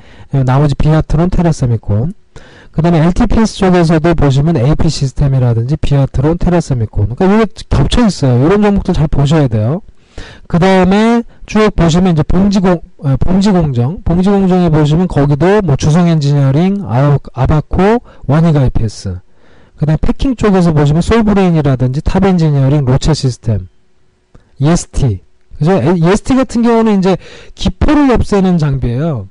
나머지 0.46 0.76
비아트론 0.76 1.30
테라세미콘 1.30 2.14
그 2.72 2.82
다음에 2.82 3.06
LTPS 3.06 3.58
쪽에서도 3.58 4.16
보시면 4.16 4.58
AP 4.58 4.90
시스템이라든지 4.90 5.78
비아트론 5.78 6.40
테라세미콘 6.40 7.16
그러니까 7.16 7.44
이게 7.44 7.54
겹쳐 7.70 8.06
있어요. 8.06 8.46
이런 8.46 8.64
종목들 8.64 8.96
잘 8.96 9.08
보셔야 9.08 9.48
돼요. 9.48 9.82
그 10.48 10.60
다음에 10.60 11.24
쭉 11.46 11.76
보시면 11.76 12.14
이제 12.14 12.24
봉지공, 12.24 12.82
어, 13.00 13.16
봉지공정, 13.20 14.02
봉지공정에 14.04 14.70
보시면 14.70 15.08
거기도 15.08 15.62
뭐 15.62 15.76
주성 15.76 16.08
엔지니어링, 16.08 16.86
아바코, 17.34 18.02
원익 18.28 18.56
IPS. 18.56 19.20
그 19.78 19.86
다음에 19.86 19.98
패킹 20.02 20.36
쪽에서 20.36 20.74
보시면 20.74 21.02
솔브레인이라든지 21.02 22.02
탑 22.02 22.24
엔지니어링, 22.26 22.86
로체 22.86 23.14
시스템, 23.14 23.68
EST. 24.60 25.22
그죠? 25.58 25.82
EST 25.82 26.36
같은 26.36 26.62
경우는 26.62 27.00
이제 27.00 27.18
기포를 27.56 28.12
없애는 28.12 28.58
장비예요. 28.58 29.28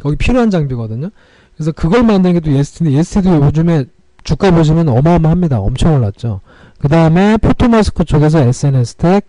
거기 0.00 0.16
필요한 0.16 0.50
장비거든요. 0.50 1.10
그래서 1.56 1.72
그걸 1.72 2.02
만드는 2.02 2.34
게 2.34 2.40
또 2.40 2.50
EST인데 2.50 2.98
EST도 2.98 3.36
요즘에 3.46 3.84
주가 4.24 4.50
보시면 4.50 4.88
어마어마합니다. 4.88 5.60
엄청 5.60 5.94
올랐죠. 5.94 6.40
그 6.78 6.88
다음에 6.88 7.36
포토마스크 7.38 8.04
쪽에서 8.04 8.40
SNS텍, 8.40 9.24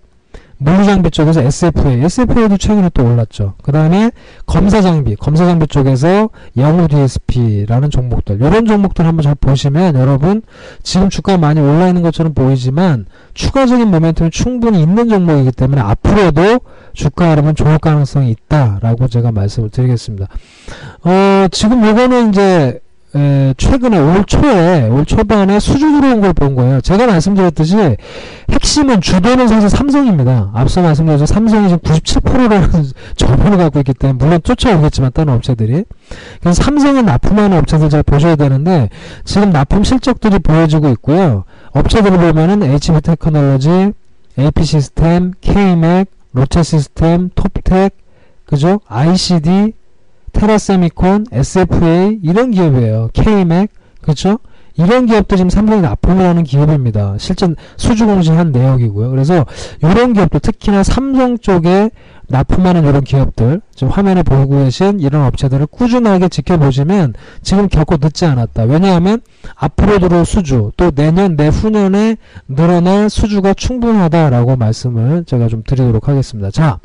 물류장비 0.60 1.12
쪽에서 1.12 1.42
SFA, 1.42 2.04
SFA도 2.04 2.58
최근에 2.58 2.90
또 2.94 3.06
올랐죠. 3.06 3.54
그 3.62 3.72
다음에 3.72 4.12
검사장비, 4.46 5.16
검사장비 5.16 5.68
쪽에서 5.68 6.30
영우 6.58 6.88
DSP라는 6.88 7.90
종목들, 7.92 8.38
이런 8.38 8.66
종목들 8.66 9.06
한번 9.06 9.24
잘 9.24 9.36
보시면 9.36 9.96
여러분 9.96 10.42
지금 10.82 11.10
주가 11.10 11.38
많이 11.38 11.60
올라 11.60 11.88
있는 11.88 12.02
것처럼 12.02 12.34
보이지만 12.34 13.06
추가적인 13.36 13.92
모멘텀이 13.92 14.32
충분히 14.32 14.82
있는 14.82 15.10
종목이기 15.10 15.52
때문에 15.52 15.82
앞으로도 15.82 16.60
주가 16.94 17.32
흐름은 17.32 17.56
좋을 17.56 17.78
가능성이 17.78 18.32
있다라고 18.32 19.08
제가 19.08 19.32
말씀을 19.32 19.70
드리겠습니다. 19.70 20.28
어, 21.04 21.48
지금 21.52 21.86
요거는 21.86 22.30
이제 22.30 22.80
에, 23.16 23.54
최근에 23.58 23.98
올 23.98 24.26
초에 24.26 24.90
올 24.90 25.06
초반에 25.06 25.60
수주 25.60 25.80
들어온 25.94 26.20
걸 26.22 26.34
본 26.34 26.56
거예요. 26.56 26.82
제가 26.82 27.08
말씀드렸듯이 27.08 27.96
핵심은 28.52 29.00
주도는 29.02 29.48
사실 29.48 29.70
삼성입니다. 29.70 30.52
앞서 30.54 30.82
말씀드렸죠. 30.82 31.26
삼성이 31.26 31.70
지금 31.70 31.80
97%라는 31.80 32.70
저변을 33.16 33.58
갖고 33.58 33.80
있기 33.80 33.94
때문에 33.94 34.18
물론 34.24 34.42
쫓아오겠지만 34.44 35.12
다른 35.14 35.34
업체들이 35.34 35.86
그래서 36.42 36.62
삼성은 36.64 37.06
납품하는 37.06 37.58
업체들 37.60 37.90
잘 37.90 38.04
보셔야 38.04 38.36
되는데 38.36 38.90
지금 39.24 39.52
납품 39.52 39.84
실적들이 39.84 40.40
보여지고 40.40 40.90
있고요. 40.90 41.46
업체들을 41.72 42.18
보면은 42.18 42.62
HB 42.64 43.02
테크놀로지, 43.02 43.94
AP 44.38 44.64
시스템, 44.64 45.32
K맥, 45.42 46.10
롯데 46.34 46.62
시스템, 46.62 47.30
톱텍, 47.36 47.96
그죠? 48.46 48.80
ICD, 48.88 49.74
테라세미콘, 50.38 51.26
SFA 51.32 52.20
이런 52.22 52.52
기업이에요. 52.52 53.10
K맥, 53.14 53.72
그렇죠? 54.02 54.38
이런 54.76 55.08
기업도 55.08 55.36
지금 55.36 55.50
삼성이 55.50 55.82
납품을 55.82 56.24
하는 56.24 56.44
기업입니다. 56.44 57.16
실전 57.18 57.56
수주 57.78 58.06
공시한 58.06 58.52
내역이고요. 58.52 59.10
그래서 59.10 59.44
이런 59.82 60.14
기업도 60.14 60.38
특히나 60.38 60.84
삼성 60.84 61.40
쪽에 61.40 61.90
납품하는 62.28 62.86
이런 62.88 63.04
기업들, 63.04 63.62
지금 63.74 63.90
화면에 63.92 64.22
보고 64.22 64.64
계신 64.64 65.00
이런 65.00 65.26
업체들을 65.26 65.66
꾸준하게 65.68 66.30
지켜보시면 66.30 67.16
지금 67.42 67.68
결코 67.68 67.96
늦지 68.00 68.26
않았다. 68.26 68.66
왜냐하면 68.66 69.22
앞으로 69.56 69.98
들어올 69.98 70.26
수주, 70.26 70.72
또 70.78 70.92
내년, 70.92 71.36
내후년에 71.36 72.18
늘어날 72.48 73.10
수주가 73.10 73.56
충분하다라고 73.56 74.58
말씀을 74.58 75.24
제가 75.26 75.48
좀 75.48 75.64
드리도록 75.66 76.08
하겠습니다. 76.08 76.52
자, 76.52 76.80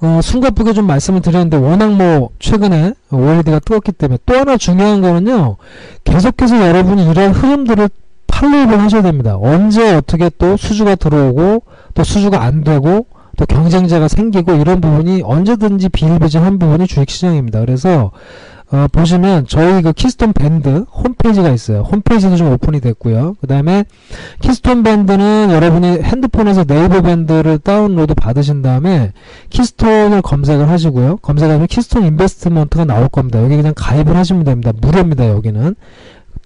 어, 0.00 0.20
숨가쁘게 0.22 0.72
좀 0.72 0.86
말씀을 0.86 1.20
드렸는데 1.22 1.56
워낙 1.56 1.92
뭐 1.92 2.30
최근에 2.38 2.94
OLED가 3.10 3.60
뜨겁기 3.60 3.92
때문에 3.92 4.18
또 4.26 4.34
하나 4.34 4.56
중요한 4.56 5.00
거는요. 5.00 5.56
계속해서 6.04 6.66
여러분이 6.68 7.10
이런 7.10 7.32
흐름들을 7.32 7.88
follow를 8.26 8.80
하셔야 8.80 9.02
됩니다. 9.02 9.36
언제 9.40 9.94
어떻게 9.94 10.30
또 10.38 10.56
수주가 10.56 10.96
들어오고 10.96 11.62
또 11.94 12.04
수주가 12.04 12.42
안 12.42 12.64
되고 12.64 13.06
또 13.36 13.46
경쟁자가 13.46 14.08
생기고 14.08 14.54
이런 14.54 14.80
부분이 14.80 15.22
언제든지 15.24 15.88
비일비재한 15.88 16.58
부분이 16.58 16.86
주식시장입니다. 16.86 17.60
그래서 17.60 18.10
어, 18.74 18.88
보시면 18.90 19.46
저희 19.46 19.82
그 19.82 19.92
키스톤 19.92 20.32
밴드 20.32 20.84
홈페이지가 20.90 21.50
있어요. 21.50 21.82
홈페이지도 21.82 22.34
좀 22.34 22.50
오픈이 22.52 22.80
됐고요. 22.80 23.36
그 23.40 23.46
다음에 23.46 23.84
키스톤 24.40 24.82
밴드는 24.82 25.50
여러분이 25.52 26.00
핸드폰에서 26.02 26.64
네이버 26.64 27.00
밴드를 27.00 27.58
다운로드 27.58 28.14
받으신 28.14 28.62
다음에 28.62 29.12
키스톤을 29.50 30.22
검색을 30.22 30.68
하시고요. 30.68 31.18
검색하면 31.18 31.68
키스톤 31.68 32.04
인베스트먼트가 32.04 32.84
나올 32.84 33.08
겁니다. 33.08 33.40
여기 33.44 33.54
그냥 33.54 33.74
가입을 33.76 34.16
하시면 34.16 34.42
됩니다. 34.42 34.72
무료입니다. 34.80 35.28
여기는. 35.28 35.76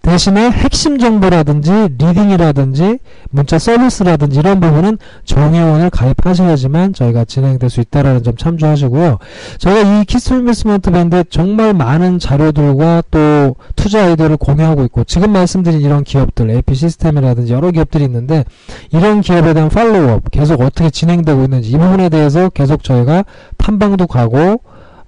대신에 0.08 0.50
핵심 0.50 0.98
정보라든지 0.98 1.70
leading이라든지 1.98 2.98
문자 3.28 3.58
서비스라든지 3.58 4.38
이런 4.38 4.58
부분은 4.58 4.96
정회원을 5.26 5.90
가입하셔야지만 5.90 6.94
저희가 6.94 7.26
진행될 7.26 7.68
수 7.68 7.82
있다라는 7.82 8.22
점 8.22 8.34
참조하시고요. 8.34 9.18
저희가 9.58 10.00
이 10.00 10.04
키스 10.06 10.32
인베스먼트 10.32 10.92
밴드에 10.92 11.24
정말 11.28 11.74
많은 11.74 12.18
자료들과 12.18 13.02
또 13.10 13.56
투자 13.76 14.06
아이디어를 14.06 14.38
공유하고 14.38 14.82
있고 14.84 15.04
지금 15.04 15.30
말씀드린 15.32 15.82
이런 15.82 16.04
기업들 16.04 16.48
AP 16.48 16.74
시스템이라든지 16.74 17.52
여러 17.52 17.70
기업들이 17.70 18.04
있는데 18.04 18.46
이런 18.90 19.20
기업에 19.20 19.52
대한 19.52 19.68
follow-up 19.68 20.30
계속 20.30 20.62
어떻게 20.62 20.88
진행되고 20.88 21.44
있는지 21.44 21.68
이 21.68 21.76
부분에 21.76 22.08
대해서 22.08 22.48
계속 22.48 22.82
저희가 22.82 23.26
탐방도 23.58 24.06
가고 24.06 24.62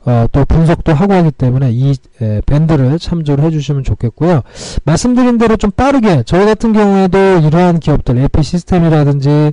어, 0.06 0.26
또 0.32 0.44
분석도 0.46 0.94
하고 0.94 1.12
하기 1.12 1.30
때문에 1.30 1.70
이 1.72 1.94
에, 2.22 2.40
밴드를 2.46 2.98
참조를 2.98 3.44
해주시면 3.44 3.84
좋겠고요. 3.84 4.42
말씀드린 4.84 5.36
대로 5.36 5.56
좀 5.56 5.70
빠르게 5.70 6.22
저희 6.24 6.46
같은 6.46 6.72
경우에도 6.72 7.18
이러한 7.18 7.80
기업들 7.80 8.16
AP 8.16 8.42
시스템이라든지 8.42 9.52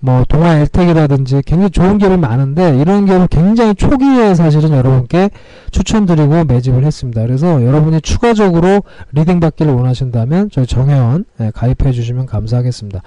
뭐 0.00 0.24
동아 0.28 0.58
엘텍이라든지 0.58 1.42
굉장히 1.46 1.70
좋은 1.70 1.96
기업이 1.96 2.18
많은데 2.18 2.78
이런 2.78 3.06
기업을 3.06 3.28
굉장히 3.28 3.74
초기에 3.74 4.34
사실은 4.34 4.70
여러분께 4.72 5.30
추천드리고 5.70 6.44
매집을 6.44 6.84
했습니다. 6.84 7.22
그래서 7.22 7.64
여러분이 7.64 8.02
추가적으로 8.02 8.82
leading 9.12 9.40
받기를 9.40 9.72
원하신다면 9.72 10.50
저희 10.52 10.66
정회원 10.66 11.24
에, 11.40 11.50
가입해 11.54 11.92
주시면 11.92 12.26
감사하겠습니다. 12.26 13.00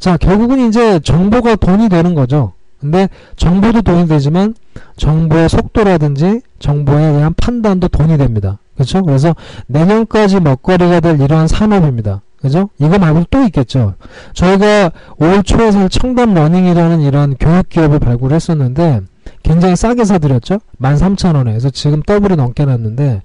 자 0.00 0.16
결국은 0.16 0.68
이제 0.68 0.98
정보가 0.98 1.56
돈이 1.56 1.88
되는 1.88 2.14
거죠. 2.14 2.54
근데 2.84 3.08
정보도 3.36 3.80
돈이 3.80 4.06
되지만 4.06 4.54
정보의 4.98 5.48
속도라든지 5.48 6.42
정보에 6.58 7.12
대한 7.12 7.32
판단도 7.34 7.88
돈이 7.88 8.18
됩니다. 8.18 8.58
그렇죠? 8.74 9.02
그래서 9.02 9.34
내년까지 9.68 10.40
먹거리가 10.40 11.00
될 11.00 11.18
이러한 11.18 11.48
산업입니다. 11.48 12.20
그죠? 12.42 12.68
이거 12.78 12.98
말고 12.98 13.24
또 13.30 13.42
있겠죠. 13.44 13.94
저희가 14.34 14.92
올 15.16 15.42
초에 15.42 15.72
살 15.72 15.88
청담 15.88 16.34
러닝이라는 16.34 17.00
이런 17.00 17.36
교육 17.40 17.70
기업을 17.70 18.00
발굴했었는데 18.00 19.00
굉장히 19.42 19.76
싸게 19.76 20.04
사드렸죠? 20.04 20.58
13,000원에. 20.82 21.44
그래서 21.44 21.70
지금 21.70 22.02
더블이 22.02 22.36
넘게 22.36 22.66
났는데 22.66 23.22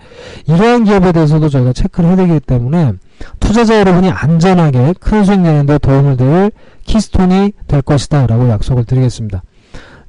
이러한 0.48 0.86
기업에 0.86 1.12
대해서도 1.12 1.50
저희가 1.50 1.74
체크를 1.74 2.12
해드리기 2.12 2.40
때문에 2.42 2.94
투자자 3.42 3.78
여러분이 3.80 4.10
안전하게 4.10 4.94
큰 5.02 5.26
수익 5.26 5.42
내는 5.42 5.66
데 5.66 5.78
도움을 5.78 6.16
될 6.16 6.52
키스톤이 6.86 7.54
될 7.68 7.82
것이다 7.82 8.28
라고 8.28 8.50
약속을 8.50 8.86
드리겠습니다. 8.86 9.44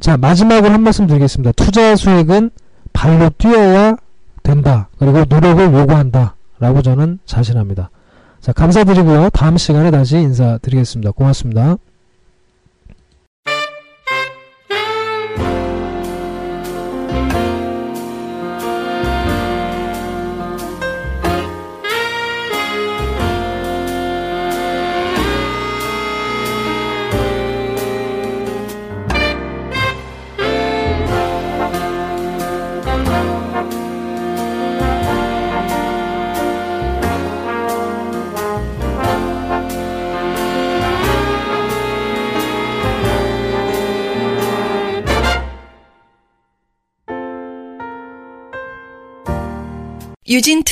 자, 0.00 0.16
마지막으로 0.16 0.72
한 0.72 0.82
말씀 0.82 1.06
드리겠습니다. 1.06 1.52
투자 1.52 1.94
수익은 1.94 2.50
발로 2.92 3.30
뛰어야 3.36 3.96
된다. 4.42 4.88
그리고 4.98 5.24
노력을 5.28 5.72
요구한다. 5.72 6.36
라고 6.58 6.82
저는 6.82 7.18
자신합니다. 7.26 7.90
자, 8.40 8.52
감사드리고요. 8.52 9.30
다음 9.30 9.56
시간에 9.58 9.90
다시 9.90 10.16
인사드리겠습니다. 10.18 11.12
고맙습니다. 11.12 11.76